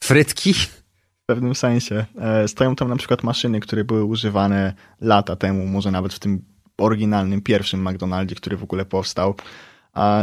[0.04, 0.54] frytki?
[0.54, 2.06] W pewnym sensie.
[2.46, 6.42] Stoją tam na przykład maszyny, które były używane lata temu, może nawet w tym
[6.78, 9.34] oryginalnym pierwszym McDonaldzie, który w ogóle powstał.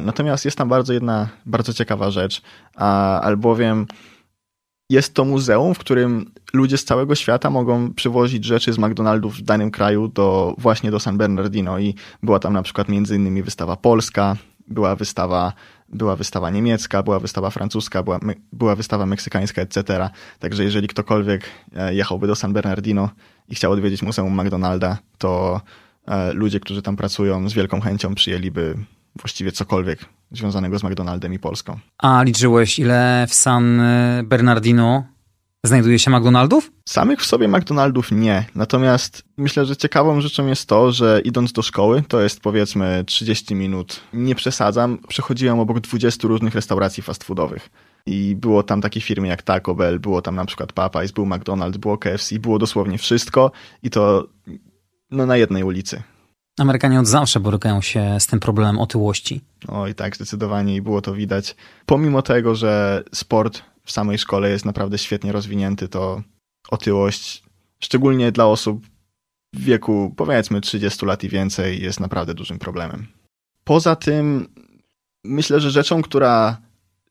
[0.02, 2.42] Natomiast jest tam bardzo jedna bardzo ciekawa rzecz,
[3.22, 3.86] albowiem
[4.90, 9.42] jest to muzeum, w którym ludzie z całego świata mogą przywozić rzeczy z McDonaldów w
[9.42, 13.76] danym kraju do, właśnie do San Bernardino i była tam na przykład między innymi wystawa
[13.76, 14.36] polska,
[14.68, 15.54] była wystawa,
[15.90, 18.20] była wystawa niemiecka, była wystawa francuska, była,
[18.54, 20.10] była wystawa meksykańska, etc.
[20.40, 21.44] Także jeżeli ktokolwiek
[21.76, 23.10] e, jechałby do San Bernardino
[23.50, 25.62] i chciał odwiedzić Muzeum McDonalda, to
[26.08, 28.76] e, ludzie, którzy tam pracują z wielką chęcią przyjęliby
[29.20, 30.00] właściwie cokolwiek
[30.32, 31.80] związanego z McDonaldem i Polską.
[31.98, 33.82] A liczyłeś, ile w San
[34.24, 35.04] Bernardino
[35.68, 36.72] znajduje się McDonaldów?
[36.86, 38.46] Samych w sobie McDonaldów nie.
[38.56, 43.56] Natomiast myślę, że ciekawą rzeczą jest to, że idąc do szkoły, to jest powiedzmy 30
[43.56, 47.70] minut, nie przesadzam, przechodziłem obok 20 różnych restauracji fast foodowych.
[48.06, 51.78] I było tam takie firmy jak Taco Bell, było tam na przykład Popeyes, był McDonald's,
[51.78, 53.52] było KFC, było dosłownie wszystko
[53.84, 54.28] i to
[55.12, 56.04] no, na jednej ulicy.
[56.60, 59.42] Amerykanie od zawsze borykają się z tym problemem otyłości.
[59.68, 61.56] Oj, tak, zdecydowanie i było to widać.
[61.86, 66.22] Pomimo tego, że sport w samej szkole jest naprawdę świetnie rozwinięty, to
[66.70, 67.44] otyłość,
[67.80, 68.86] szczególnie dla osób
[69.54, 73.08] w wieku powiedzmy 30 lat i więcej, jest naprawdę dużym problemem.
[73.64, 74.48] Poza tym,
[75.24, 76.58] myślę, że rzeczą, która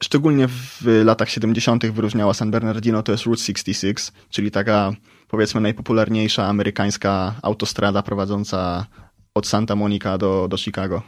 [0.03, 1.87] szczególnie w latach 70.
[1.87, 4.93] wyróżniała San Bernardino, to jest Route 66, czyli taka
[5.29, 8.87] powiedzmy najpopularniejsza amerykańska autostrada prowadząca
[9.35, 11.03] od Santa Monica do, do Chicago.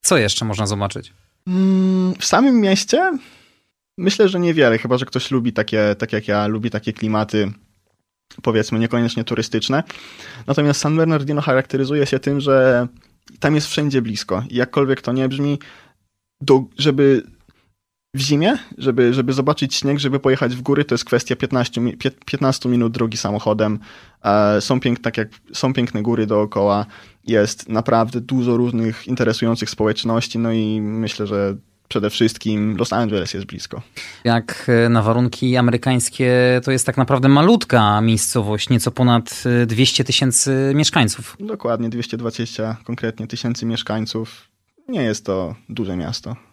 [0.00, 1.12] Co jeszcze można zobaczyć?
[1.46, 3.18] Mm, w samym mieście
[3.98, 7.52] myślę, że niewiele, chyba że ktoś lubi takie, tak jak ja, lubi takie klimaty
[8.42, 9.82] powiedzmy niekoniecznie turystyczne.
[10.46, 12.86] Natomiast San Bernardino charakteryzuje się tym, że
[13.40, 14.44] tam jest wszędzie blisko.
[14.50, 15.58] Jakkolwiek to nie brzmi,
[16.40, 17.22] do, żeby
[18.14, 21.80] w zimie, żeby, żeby zobaczyć śnieg, żeby pojechać w góry, to jest kwestia 15,
[22.26, 23.78] 15 minut drogi samochodem.
[24.24, 26.86] E, są, pięk, tak jak, są piękne góry dookoła,
[27.26, 31.56] jest naprawdę dużo różnych interesujących społeczności, no i myślę, że
[31.88, 33.82] przede wszystkim Los Angeles jest blisko.
[34.24, 40.72] Jak e, na warunki amerykańskie, to jest tak naprawdę malutka miejscowość, nieco ponad 200 tysięcy
[40.74, 41.36] mieszkańców.
[41.40, 44.48] Dokładnie, 220 konkretnie tysięcy mieszkańców.
[44.88, 46.49] Nie jest to duże miasto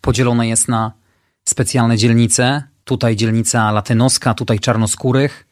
[0.00, 0.92] podzielone jest na
[1.44, 2.62] specjalne dzielnice.
[2.84, 5.46] Tutaj dzielnica latynoska, tutaj czarnoskórych.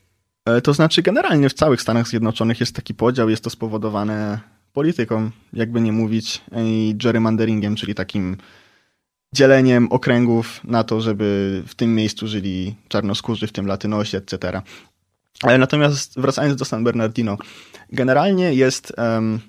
[0.47, 4.41] E, to znaczy, generalnie w całych Stanach Zjednoczonych jest taki podział, jest to spowodowane
[4.73, 8.37] polityką, jakby nie mówić, i gerrymanderingiem, czyli takim
[9.35, 14.63] dzieleniem okręgów na to, żeby w tym miejscu żyli czarnoskórzy, w tym latynosi, etc.
[15.43, 17.37] Ale natomiast wracając do San Bernardino,
[17.93, 19.41] generalnie jest um,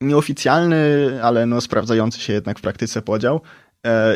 [0.00, 0.78] nieoficjalny,
[1.22, 3.63] ale no sprawdzający się jednak w praktyce podział E,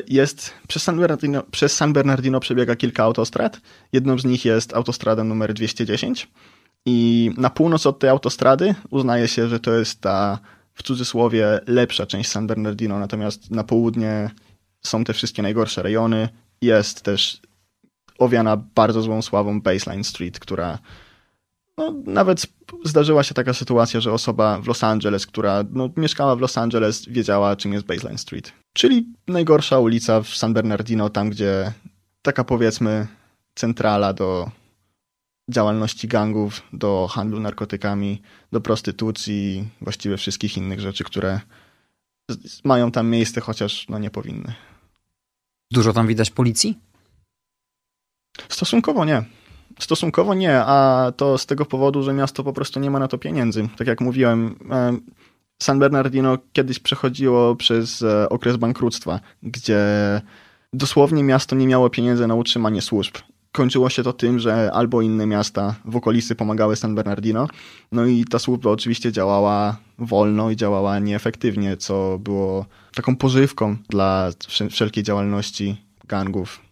[0.08, 3.60] jest przez San, Bernardino, przez San Bernardino przebiega kilka autostrad.
[3.92, 6.28] Jedną z nich jest autostrada numer 210
[6.86, 10.38] i na północ od tej autostrady uznaje się, że to jest ta
[10.74, 14.30] w cudzysłowie lepsza część San Bernardino, natomiast na południe
[14.80, 16.28] są te wszystkie najgorsze rejony.
[16.62, 17.40] Jest też
[18.18, 20.78] owiana bardzo złą sławą Baseline Street, która
[21.78, 22.46] no, nawet
[22.84, 27.08] zdarzyła się taka sytuacja, że osoba w Los Angeles, która no, mieszkała w Los Angeles,
[27.08, 28.52] wiedziała, czym jest Baseline Street.
[28.78, 31.72] Czyli najgorsza ulica w San Bernardino, tam gdzie
[32.22, 33.06] taka powiedzmy
[33.54, 34.50] centrala do
[35.50, 41.40] działalności gangów, do handlu narkotykami, do prostytucji, właściwie wszystkich innych rzeczy, które
[42.64, 44.54] mają tam miejsce, chociaż no, nie powinny.
[45.70, 46.78] Dużo tam widać policji?
[48.48, 49.24] Stosunkowo nie.
[49.78, 53.18] Stosunkowo nie, a to z tego powodu, że miasto po prostu nie ma na to
[53.18, 53.68] pieniędzy.
[53.76, 54.58] Tak jak mówiłem,
[55.62, 59.80] San Bernardino kiedyś przechodziło przez e, okres bankructwa, gdzie
[60.72, 63.14] dosłownie miasto nie miało pieniędzy na utrzymanie służb.
[63.52, 67.48] Kończyło się to tym, że albo inne miasta w okolicy pomagały San Bernardino,
[67.92, 74.30] no i ta służba oczywiście działała wolno i działała nieefektywnie, co było taką pożywką dla
[74.70, 76.67] wszelkiej działalności gangów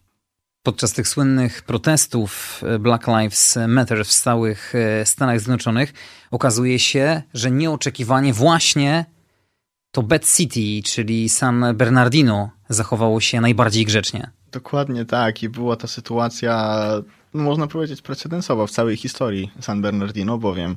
[0.67, 5.93] Podczas tych słynnych protestów e, Black Lives Matter w stałych e, Stanach Zjednoczonych
[6.31, 9.05] okazuje się, że nieoczekiwanie właśnie
[9.91, 14.31] to Bad City, czyli San Bernardino, zachowało się najbardziej grzecznie.
[14.53, 16.79] Dokładnie tak i była ta sytuacja,
[17.33, 20.77] można powiedzieć, precedensowa w całej historii San Bernardino, bowiem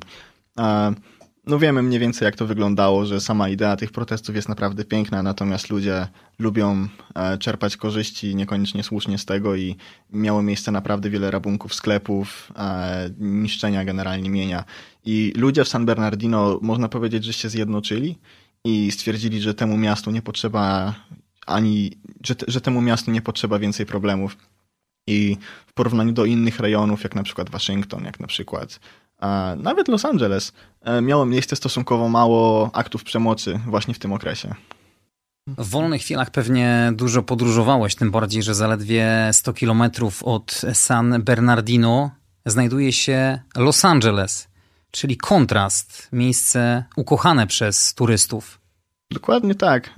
[1.46, 5.22] no wiemy mniej więcej jak to wyglądało, że sama idea tych protestów jest naprawdę piękna,
[5.22, 6.06] natomiast ludzie
[6.38, 9.76] lubią e, czerpać korzyści niekoniecznie słusznie z tego i
[10.12, 14.64] miało miejsce naprawdę wiele rabunków sklepów, e, niszczenia generalnie mienia.
[15.04, 18.18] I ludzie w San Bernardino można powiedzieć, że się zjednoczyli
[18.64, 20.94] i stwierdzili, że temu miastu nie potrzeba
[21.46, 21.90] ani,
[22.24, 24.36] że, że temu miastu nie potrzeba więcej problemów.
[25.06, 28.80] I w porównaniu do innych rejonów, jak na przykład Waszyngton, jak na przykład
[29.56, 30.52] nawet Los Angeles
[30.82, 34.54] e, miało miejsce stosunkowo mało aktów przemocy właśnie w tym okresie.
[35.46, 42.10] W wolnych chwilach pewnie dużo podróżowałeś, tym bardziej, że zaledwie 100 kilometrów od San Bernardino
[42.46, 44.48] znajduje się Los Angeles,
[44.90, 48.60] czyli kontrast, miejsce ukochane przez turystów.
[49.10, 49.90] Dokładnie tak.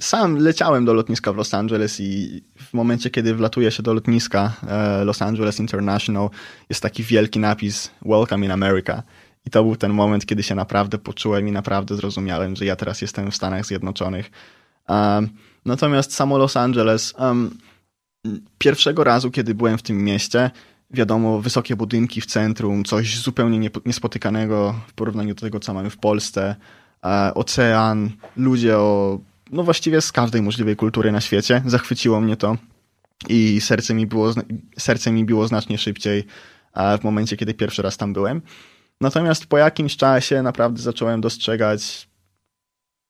[0.00, 4.52] Sam leciałem do lotniska w Los Angeles i w momencie, kiedy wlatuje się do lotniska
[4.68, 6.30] e, Los Angeles International,
[6.68, 9.02] jest taki wielki napis Welcome in America.
[9.46, 13.02] I to był ten moment, kiedy się naprawdę poczułem i naprawdę zrozumiałem, że ja teraz
[13.02, 14.30] jestem w Stanach Zjednoczonych.
[14.88, 15.28] Um,
[15.64, 17.58] natomiast samo Los Angeles, um,
[18.58, 20.50] pierwszego razu, kiedy byłem w tym mieście,
[20.90, 25.96] wiadomo, wysokie budynki w centrum, coś zupełnie niespotykanego w porównaniu do tego, co mamy w
[25.96, 26.56] Polsce,
[27.04, 29.18] e, ocean, ludzie o
[29.50, 31.62] no właściwie z każdej możliwej kultury na świecie.
[31.66, 32.56] Zachwyciło mnie to
[33.28, 34.34] i serce mi było,
[34.78, 36.24] serce mi biło znacznie szybciej
[37.00, 38.42] w momencie, kiedy pierwszy raz tam byłem.
[39.00, 42.08] Natomiast po jakimś czasie naprawdę zacząłem dostrzegać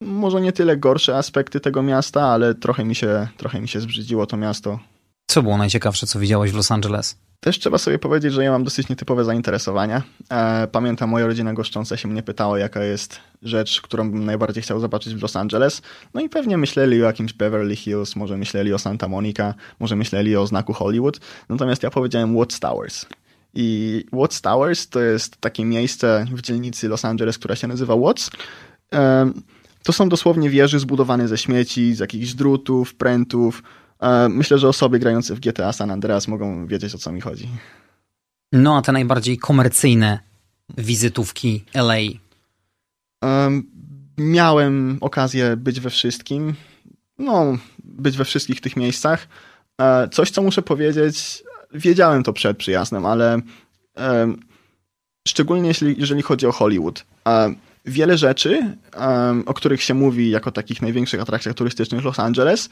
[0.01, 4.27] może nie tyle gorsze aspekty tego miasta, ale trochę mi się, trochę mi się zbrzydziło
[4.27, 4.79] to miasto.
[5.27, 7.17] Co było najciekawsze, co widziałeś w Los Angeles?
[7.41, 10.03] Też trzeba sobie powiedzieć, że ja mam dosyć nietypowe zainteresowania.
[10.31, 14.81] E, pamiętam, moja rodzina goszcząca się mnie pytała, jaka jest rzecz, którą bym najbardziej chciał
[14.81, 15.83] zobaczyć w Los Angeles.
[16.15, 20.37] No i pewnie myśleli o jakimś Beverly Hills, może myśleli o Santa Monica, może myśleli
[20.37, 21.21] o znaku Hollywood.
[21.49, 23.07] Natomiast ja powiedziałem Watts Towers.
[23.55, 28.31] I Watts Towers to jest takie miejsce w dzielnicy Los Angeles, która się nazywa Watts.
[28.95, 29.31] E,
[29.83, 33.62] to są dosłownie wieże zbudowane ze śmieci, z jakichś drutów, prętów,
[34.28, 37.48] myślę, że osoby grające w GTA San Andreas mogą wiedzieć, o co mi chodzi.
[38.52, 40.18] No, a te najbardziej komercyjne
[40.78, 41.96] wizytówki LA?
[44.18, 46.54] Miałem okazję być we wszystkim.
[47.18, 49.28] No, być we wszystkich tych miejscach.
[49.80, 53.40] E, coś, co muszę powiedzieć, wiedziałem to przed przyjazdem, ale
[55.28, 57.04] szczególnie jeśli, jeżeli chodzi o Hollywood.
[57.28, 57.54] E,
[57.85, 58.76] wiele rzeczy,
[59.46, 62.68] o których się mówi jako takich największych atrakcjach turystycznych Los Angeles,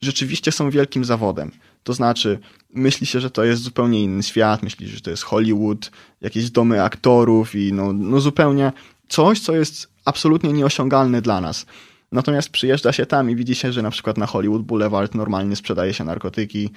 [0.00, 1.50] rzeczywiście są wielkim zawodem.
[1.82, 2.38] To znaczy,
[2.74, 6.82] myśli się, że to jest zupełnie inny świat, myśli że to jest Hollywood, jakieś domy
[6.82, 8.72] aktorów i no, no zupełnie
[9.08, 11.66] coś, co jest absolutnie nieosiągalne dla nas.
[12.12, 15.94] Natomiast przyjeżdża się tam i widzi się, że na przykład na Hollywood Boulevard normalnie sprzedaje
[15.94, 16.70] się narkotyki.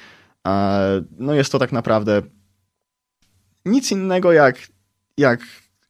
[1.19, 2.21] No jest to tak naprawdę
[3.65, 4.67] nic innego jak,
[5.17, 5.41] jak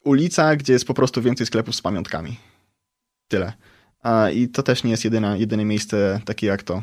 [0.04, 2.36] ulica, gdzie jest po prostu więcej sklepów z pamiątkami.
[3.28, 3.52] Tyle.
[4.34, 6.82] I to też nie jest jedyne, jedyne miejsce takie jak to.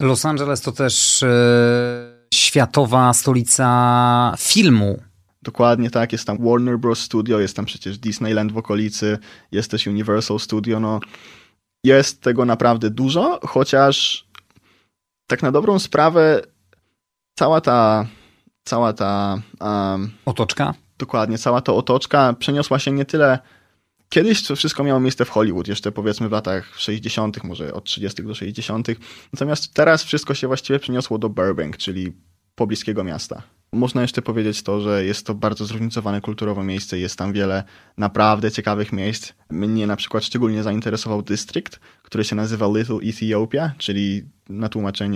[0.00, 1.28] Los Angeles to też e,
[2.34, 5.02] światowa stolica filmu.
[5.42, 7.00] Dokładnie tak, jest tam Warner Bros.
[7.00, 9.18] Studio, jest tam przecież Disneyland w okolicy,
[9.52, 10.80] jest też Universal Studio.
[10.80, 11.00] No,
[11.84, 14.26] jest tego naprawdę dużo, chociaż
[15.26, 16.42] tak na dobrą sprawę
[17.38, 18.06] cała ta
[18.64, 20.74] cała ta um, otoczka?
[20.98, 23.38] Dokładnie, cała ta otoczka przeniosła się nie tyle
[24.08, 28.22] Kiedyś to wszystko miało miejsce w Hollywood, jeszcze powiedzmy w latach 60., może od 30.
[28.22, 28.88] do 60.
[29.32, 32.12] Natomiast teraz wszystko się właściwie przeniosło do Burbank, czyli
[32.54, 33.42] pobliskiego miasta.
[33.72, 37.64] Można jeszcze powiedzieć to, że jest to bardzo zróżnicowane kulturowo miejsce, jest tam wiele
[37.98, 39.32] naprawdę ciekawych miejsc.
[39.50, 44.68] Mnie na przykład szczególnie zainteresował dystrykt, który się nazywa Little Ethiopia, czyli na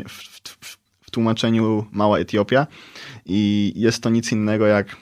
[0.08, 2.66] w, w, w tłumaczeniu Mała Etiopia.
[3.26, 4.96] I jest to nic innego jak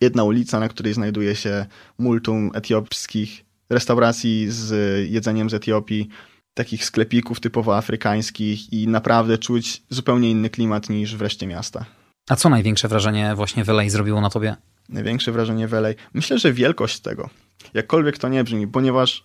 [0.00, 1.66] jedna ulica, na której znajduje się
[1.98, 4.72] multum etiopskich restauracji z
[5.10, 6.08] jedzeniem z Etiopii,
[6.54, 11.84] takich sklepików typowo afrykańskich i naprawdę czuć zupełnie inny klimat niż w reszcie miasta.
[12.28, 14.56] A co największe wrażenie właśnie w LA zrobiło na tobie?
[14.88, 15.88] Największe wrażenie w LA?
[16.14, 17.30] Myślę, że wielkość tego.
[17.74, 19.24] Jakkolwiek to nie brzmi, ponieważ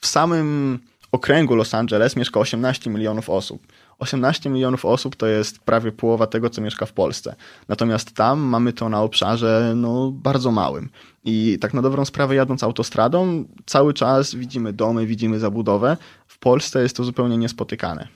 [0.00, 0.78] w samym
[1.16, 3.66] okręgu Los Angeles mieszka 18 milionów osób.
[3.98, 7.34] 18 milionów osób to jest prawie połowa tego, co mieszka w Polsce.
[7.68, 10.88] Natomiast tam mamy to na obszarze no, bardzo małym.
[11.24, 15.96] I tak na dobrą sprawę jadąc autostradą, cały czas widzimy domy, widzimy zabudowę.
[16.26, 18.08] W Polsce jest to zupełnie niespotykane.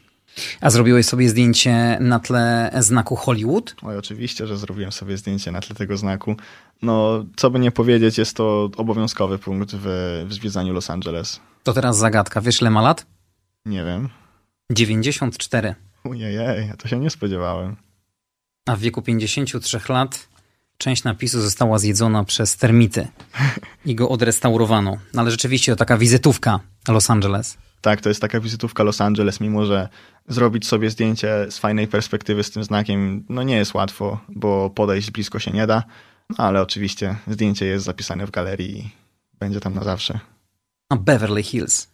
[0.61, 3.75] A zrobiłeś sobie zdjęcie na tle znaku Hollywood?
[3.83, 6.37] Oj, oczywiście, że zrobiłem sobie zdjęcie na tle tego znaku.
[6.83, 9.87] No, co by nie powiedzieć, jest to obowiązkowy punkt w,
[10.29, 11.41] w zwiedzaniu Los Angeles.
[11.63, 12.41] To teraz zagadka.
[12.41, 13.07] Wiesz, ile ma lat?
[13.67, 14.09] Nie wiem.
[14.71, 15.75] 94.
[16.05, 16.37] Ojej,
[16.69, 17.77] ja to się nie spodziewałem.
[18.67, 20.29] A w wieku 53 lat
[20.79, 23.09] część napisu została zjedzona przez termity
[23.85, 24.97] i go odrestaurowano.
[25.15, 27.59] No, ale rzeczywiście to taka wizytówka Los Angeles.
[27.81, 29.89] Tak, to jest taka wizytówka Los Angeles, mimo że
[30.29, 35.11] zrobić sobie zdjęcie z fajnej perspektywy z tym znakiem, no nie jest łatwo, bo podejść
[35.11, 35.83] blisko się nie da,
[36.31, 38.91] no, ale oczywiście zdjęcie jest zapisane w galerii i
[39.39, 40.21] będzie tam na zawsze.
[40.91, 41.89] A Beverly Hills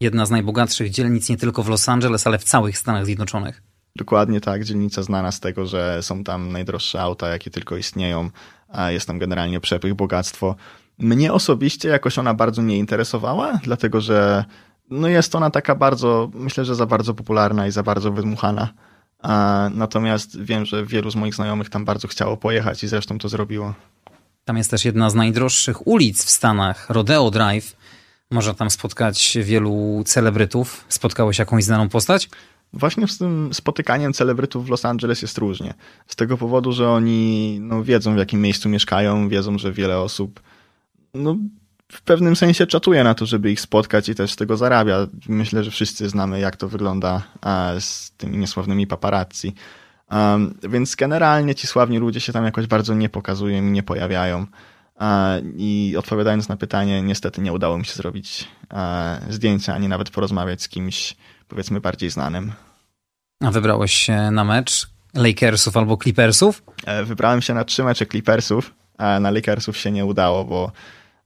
[0.00, 3.62] jedna z najbogatszych dzielnic nie tylko w Los Angeles, ale w całych Stanach Zjednoczonych.
[3.96, 8.30] Dokładnie tak, dzielnica znana z tego, że są tam najdroższe auta, jakie tylko istnieją,
[8.68, 10.56] a jest tam generalnie przepych, bogactwo.
[10.98, 14.44] Mnie osobiście jakoś ona bardzo nie interesowała, dlatego że
[14.90, 18.68] no jest ona taka bardzo, myślę, że za bardzo popularna i za bardzo wydmuchana.
[19.70, 23.74] Natomiast wiem, że wielu z moich znajomych tam bardzo chciało pojechać i zresztą to zrobiło.
[24.44, 27.76] Tam jest też jedna z najdroższych ulic w Stanach, Rodeo Drive,
[28.30, 30.84] można tam spotkać wielu celebrytów.
[30.88, 32.28] Spotkałeś jakąś znaną postać?
[32.72, 35.74] Właśnie z tym spotykaniem celebrytów w Los Angeles jest różnie.
[36.06, 40.40] Z tego powodu, że oni no, wiedzą, w jakim miejscu mieszkają, wiedzą, że wiele osób
[41.14, 41.36] no,
[41.92, 45.06] w pewnym sensie czatuje na to, żeby ich spotkać i też z tego zarabia.
[45.28, 47.22] Myślę, że wszyscy znamy, jak to wygląda
[47.80, 49.54] z tymi niesławnymi paparazzi.
[50.10, 54.46] Um, więc generalnie ci sławni ludzie się tam jakoś bardzo nie pokazują i nie pojawiają.
[55.56, 58.48] I odpowiadając na pytanie, niestety nie udało mi się zrobić
[59.30, 61.16] zdjęcia, ani nawet porozmawiać z kimś,
[61.48, 62.52] powiedzmy, bardziej znanym.
[63.40, 66.62] A wybrałeś się na mecz Lakersów albo Clippersów?
[66.86, 70.72] E, wybrałem się na trzy mecze Clippersów, a na Lakersów się nie udało, bo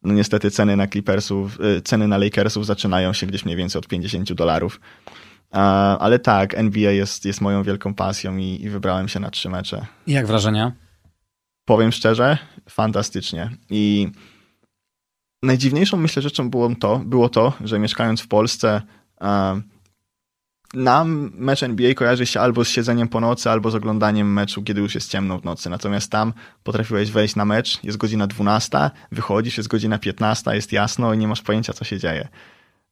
[0.03, 3.89] no niestety ceny na Clippersów, e, ceny na Lakersów zaczynają się gdzieś mniej więcej od
[3.89, 4.81] 50 dolarów.
[5.99, 9.87] Ale tak, NBA jest, jest moją wielką pasją i, i wybrałem się na trzy mecze.
[10.07, 10.73] Jak wrażenia?
[11.65, 12.39] Powiem szczerze,
[12.69, 13.51] fantastycznie.
[13.71, 14.09] I
[15.43, 18.83] najdziwniejszą myślę rzeczą było to, było to że mieszkając w Polsce,
[20.75, 24.81] nam mecz NBA kojarzy się albo z siedzeniem po nocy, albo z oglądaniem meczu, kiedy
[24.81, 25.71] już jest ciemno w nocy.
[25.71, 31.15] Natomiast tam potrafiłeś wejść na mecz, jest godzina 12, wychodzisz, jest godzina 15, jest jasno
[31.15, 32.29] i nie masz pojęcia, co się dzieje.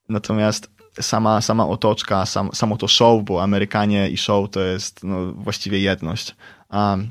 [0.08, 0.70] Natomiast
[1.00, 5.78] sama, sama otoczka, sam, samo to show, bo Amerykanie i show to jest no, właściwie
[5.78, 6.36] jedność.
[6.70, 7.10] Um,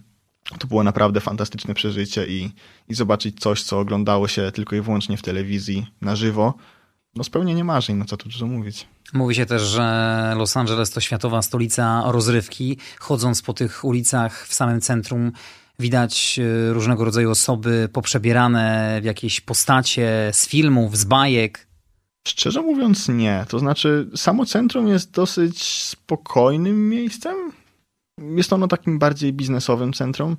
[0.57, 2.51] to było naprawdę fantastyczne przeżycie i,
[2.89, 6.53] i zobaczyć coś, co oglądało się tylko i wyłącznie w telewizji na żywo,
[7.15, 8.87] no spełnienie marzeń, no co tu dużo mówić.
[9.13, 12.77] Mówi się też, że Los Angeles to światowa stolica rozrywki.
[12.99, 15.31] Chodząc po tych ulicach w samym centrum,
[15.79, 21.67] widać e, różnego rodzaju osoby poprzebierane w jakieś postacie z filmów, z bajek.
[22.27, 23.45] Szczerze mówiąc, nie.
[23.49, 27.51] To znaczy, samo centrum jest dosyć spokojnym miejscem.
[28.35, 30.37] Jest ono takim bardziej biznesowym centrum.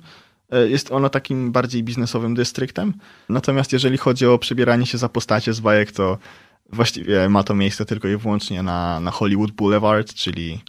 [0.51, 2.93] E, jest ono takim bardziej biznesowym dystryktem.
[3.29, 6.17] Natomiast jeżeli chodzi o przebieranie się za postacie z bajek, to
[6.69, 10.59] właściwie ma to miejsce tylko i wyłącznie na, na Hollywood Boulevard, czyli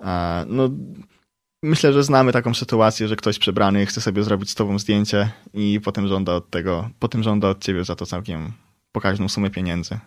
[0.00, 0.70] e, no,
[1.62, 5.80] myślę, że znamy taką sytuację, że ktoś przebrany chce sobie zrobić z tobą zdjęcie i
[5.84, 8.52] potem żąda od tego, potem żąda od ciebie za to całkiem
[8.92, 9.98] pokaźną sumę pieniędzy.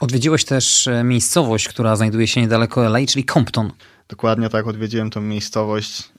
[0.00, 3.72] Odwiedziłeś też e, miejscowość, która znajduje się niedaleko LA, czyli Compton.
[4.10, 6.12] Dokładnie tak, odwiedziłem tą miejscowość,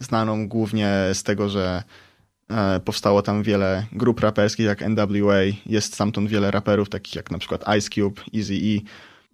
[0.00, 1.82] znaną głównie z tego, że
[2.50, 5.36] e, powstało tam wiele grup raperskich jak NWA,
[5.66, 8.80] jest stamtąd wiele raperów takich jak na przykład Ice Cube, Eazy-E.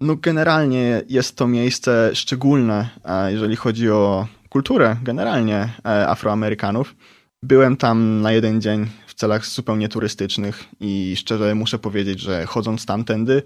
[0.00, 2.88] No generalnie jest to miejsce szczególne,
[3.28, 6.94] jeżeli chodzi o kulturę generalnie e, Afroamerykanów.
[7.42, 12.86] Byłem tam na jeden dzień w celach zupełnie turystycznych i szczerze muszę powiedzieć, że chodząc
[12.86, 13.42] tamtędy,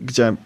[0.00, 0.36] gdzie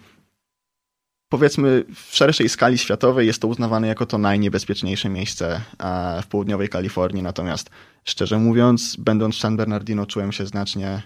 [1.32, 5.60] powiedzmy w szerszej skali światowej jest to uznawane jako to najniebezpieczniejsze miejsce
[6.22, 7.70] w południowej Kalifornii, natomiast
[8.04, 11.02] szczerze mówiąc, będąc w San Bernardino czułem się znacznie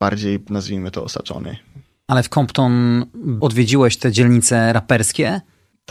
[0.00, 1.56] bardziej, nazwijmy to, osaczony.
[2.08, 3.04] Ale w Compton
[3.40, 5.40] odwiedziłeś te dzielnice raperskie?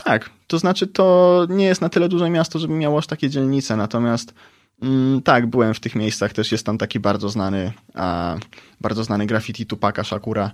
[0.04, 3.76] Tak, to znaczy to nie jest na tyle duże miasto, żeby miało aż takie dzielnice,
[3.76, 4.34] natomiast
[4.82, 8.36] mm, tak, byłem w tych miejscach, też jest tam taki bardzo znany, a,
[8.80, 10.50] bardzo znany graffiti Tupaka Shakura,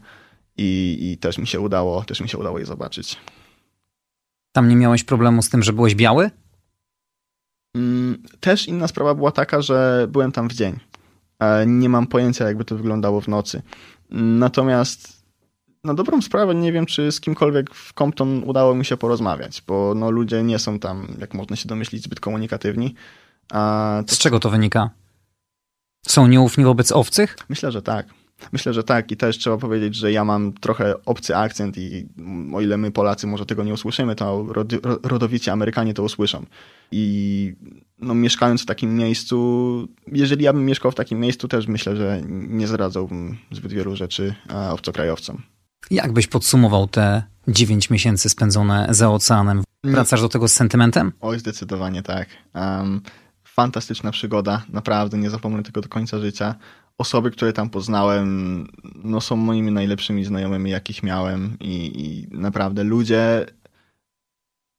[0.57, 3.17] i, i też mi się udało, też mi się udało je zobaczyć.
[4.53, 6.31] Tam nie miałeś problemu z tym, że byłeś biały?
[7.75, 10.79] Mm, też inna sprawa była taka, że byłem tam w dzień.
[11.67, 13.63] Nie mam pojęcia, jakby to wyglądało w nocy.
[14.11, 15.25] Natomiast
[15.85, 19.95] na dobrą sprawę nie wiem, czy z kimkolwiek w Compton udało mi się porozmawiać, bo
[19.97, 22.95] no, ludzie nie są tam, jak można się domyślić, zbyt komunikatywni.
[23.49, 24.15] To...
[24.15, 24.91] Z czego to wynika?
[26.07, 27.37] Są nieufni wobec obcych?
[27.49, 28.07] Myślę, że tak.
[28.53, 32.09] Myślę, że tak i też trzeba powiedzieć, że ja mam trochę obcy akcent i
[32.55, 34.47] o ile my Polacy może tego nie usłyszymy, to
[35.03, 36.47] rodowici Amerykanie to usłyszą.
[36.91, 37.55] I
[37.99, 42.22] no, mieszkając w takim miejscu, jeżeli ja bym mieszkał w takim miejscu, też myślę, że
[42.28, 44.35] nie zradzałbym zbyt wielu rzeczy
[44.70, 45.43] obcokrajowcom.
[45.91, 49.62] Jak byś podsumował te dziewięć miesięcy spędzone za oceanem?
[49.85, 51.12] Wracasz do tego z sentymentem?
[51.20, 52.28] Oj, zdecydowanie tak.
[52.55, 53.01] Um,
[53.45, 56.55] fantastyczna przygoda, naprawdę nie zapomnę tego do końca życia
[56.99, 63.47] osoby, które tam poznałem, no są moimi najlepszymi znajomymi, jakich miałem i, i naprawdę ludzie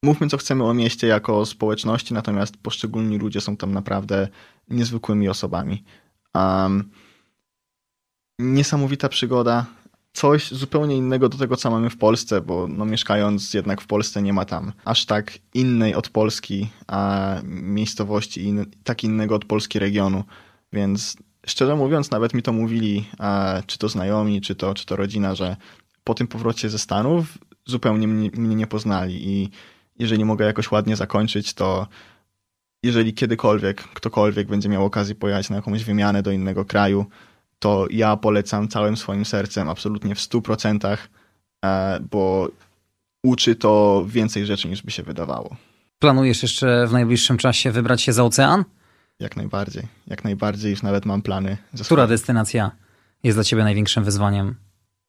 [0.05, 4.27] mówmy co chcemy o mieście jako społeczności, natomiast poszczególni ludzie są tam naprawdę
[4.69, 5.83] niezwykłymi osobami.
[6.35, 6.91] Um,
[8.39, 9.65] niesamowita przygoda,
[10.13, 14.21] coś zupełnie innego do tego, co mamy w Polsce, bo no, mieszkając jednak w Polsce
[14.21, 19.45] nie ma tam aż tak innej od Polski a miejscowości i in, tak innego od
[19.45, 20.23] Polski regionu,
[20.73, 23.05] więc szczerze mówiąc, nawet mi to mówili,
[23.67, 25.57] czy to znajomi, czy to, czy to rodzina, że
[26.03, 29.49] po tym powrocie ze Stanów zupełnie mnie, mnie nie poznali i
[29.99, 31.87] jeżeli mogę jakoś ładnie zakończyć, to
[32.83, 37.05] jeżeli kiedykolwiek ktokolwiek będzie miał okazję pojechać na jakąś wymianę do innego kraju,
[37.59, 40.97] to ja polecam całym swoim sercem, absolutnie w 100%,
[41.65, 42.49] e, bo
[43.23, 45.55] uczy to więcej rzeczy niż by się wydawało.
[45.99, 48.63] Planujesz jeszcze w najbliższym czasie wybrać się za ocean?
[49.19, 49.87] Jak najbardziej.
[50.07, 51.57] Jak najbardziej już nawet mam plany.
[51.83, 52.71] Która destynacja
[53.23, 54.55] jest dla ciebie największym wyzwaniem?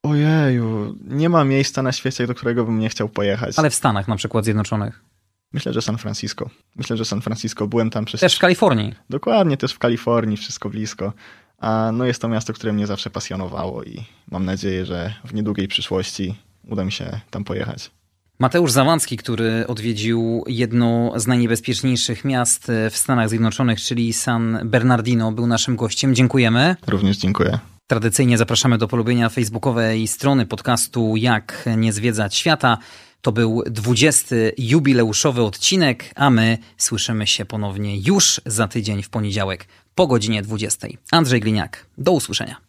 [0.03, 3.59] Ojeju, nie ma miejsca na świecie, do którego bym nie chciał pojechać.
[3.59, 5.05] Ale w Stanach na przykład Zjednoczonych.
[5.53, 6.51] Myślę, że San Francisco.
[6.77, 7.67] Myślę, że San Francisco.
[7.67, 8.21] Byłem tam przez...
[8.21, 8.95] Też w Kalifornii.
[9.11, 11.13] Dokładnie, też w Kalifornii, wszystko blisko.
[11.59, 15.69] A no jest to miasto, które mnie zawsze pasjonowało i mam nadzieję, że w niedługiej
[15.69, 16.35] przyszłości
[16.69, 17.91] uda mi się tam pojechać.
[18.39, 25.47] Mateusz Zawancki, który odwiedził jedno z najniebezpieczniejszych miast w Stanach Zjednoczonych, czyli San Bernardino, był
[25.47, 26.15] naszym gościem.
[26.15, 26.77] Dziękujemy.
[26.87, 27.59] Również dziękuję.
[27.87, 32.79] Tradycyjnie zapraszamy do polubienia facebookowej strony podcastu Jak nie zwiedzać świata.
[33.21, 34.37] To był 20.
[34.59, 40.89] jubileuszowy odcinek, a my słyszymy się ponownie już za tydzień w poniedziałek po godzinie 20.
[41.11, 42.66] Andrzej Gliniak, do usłyszenia.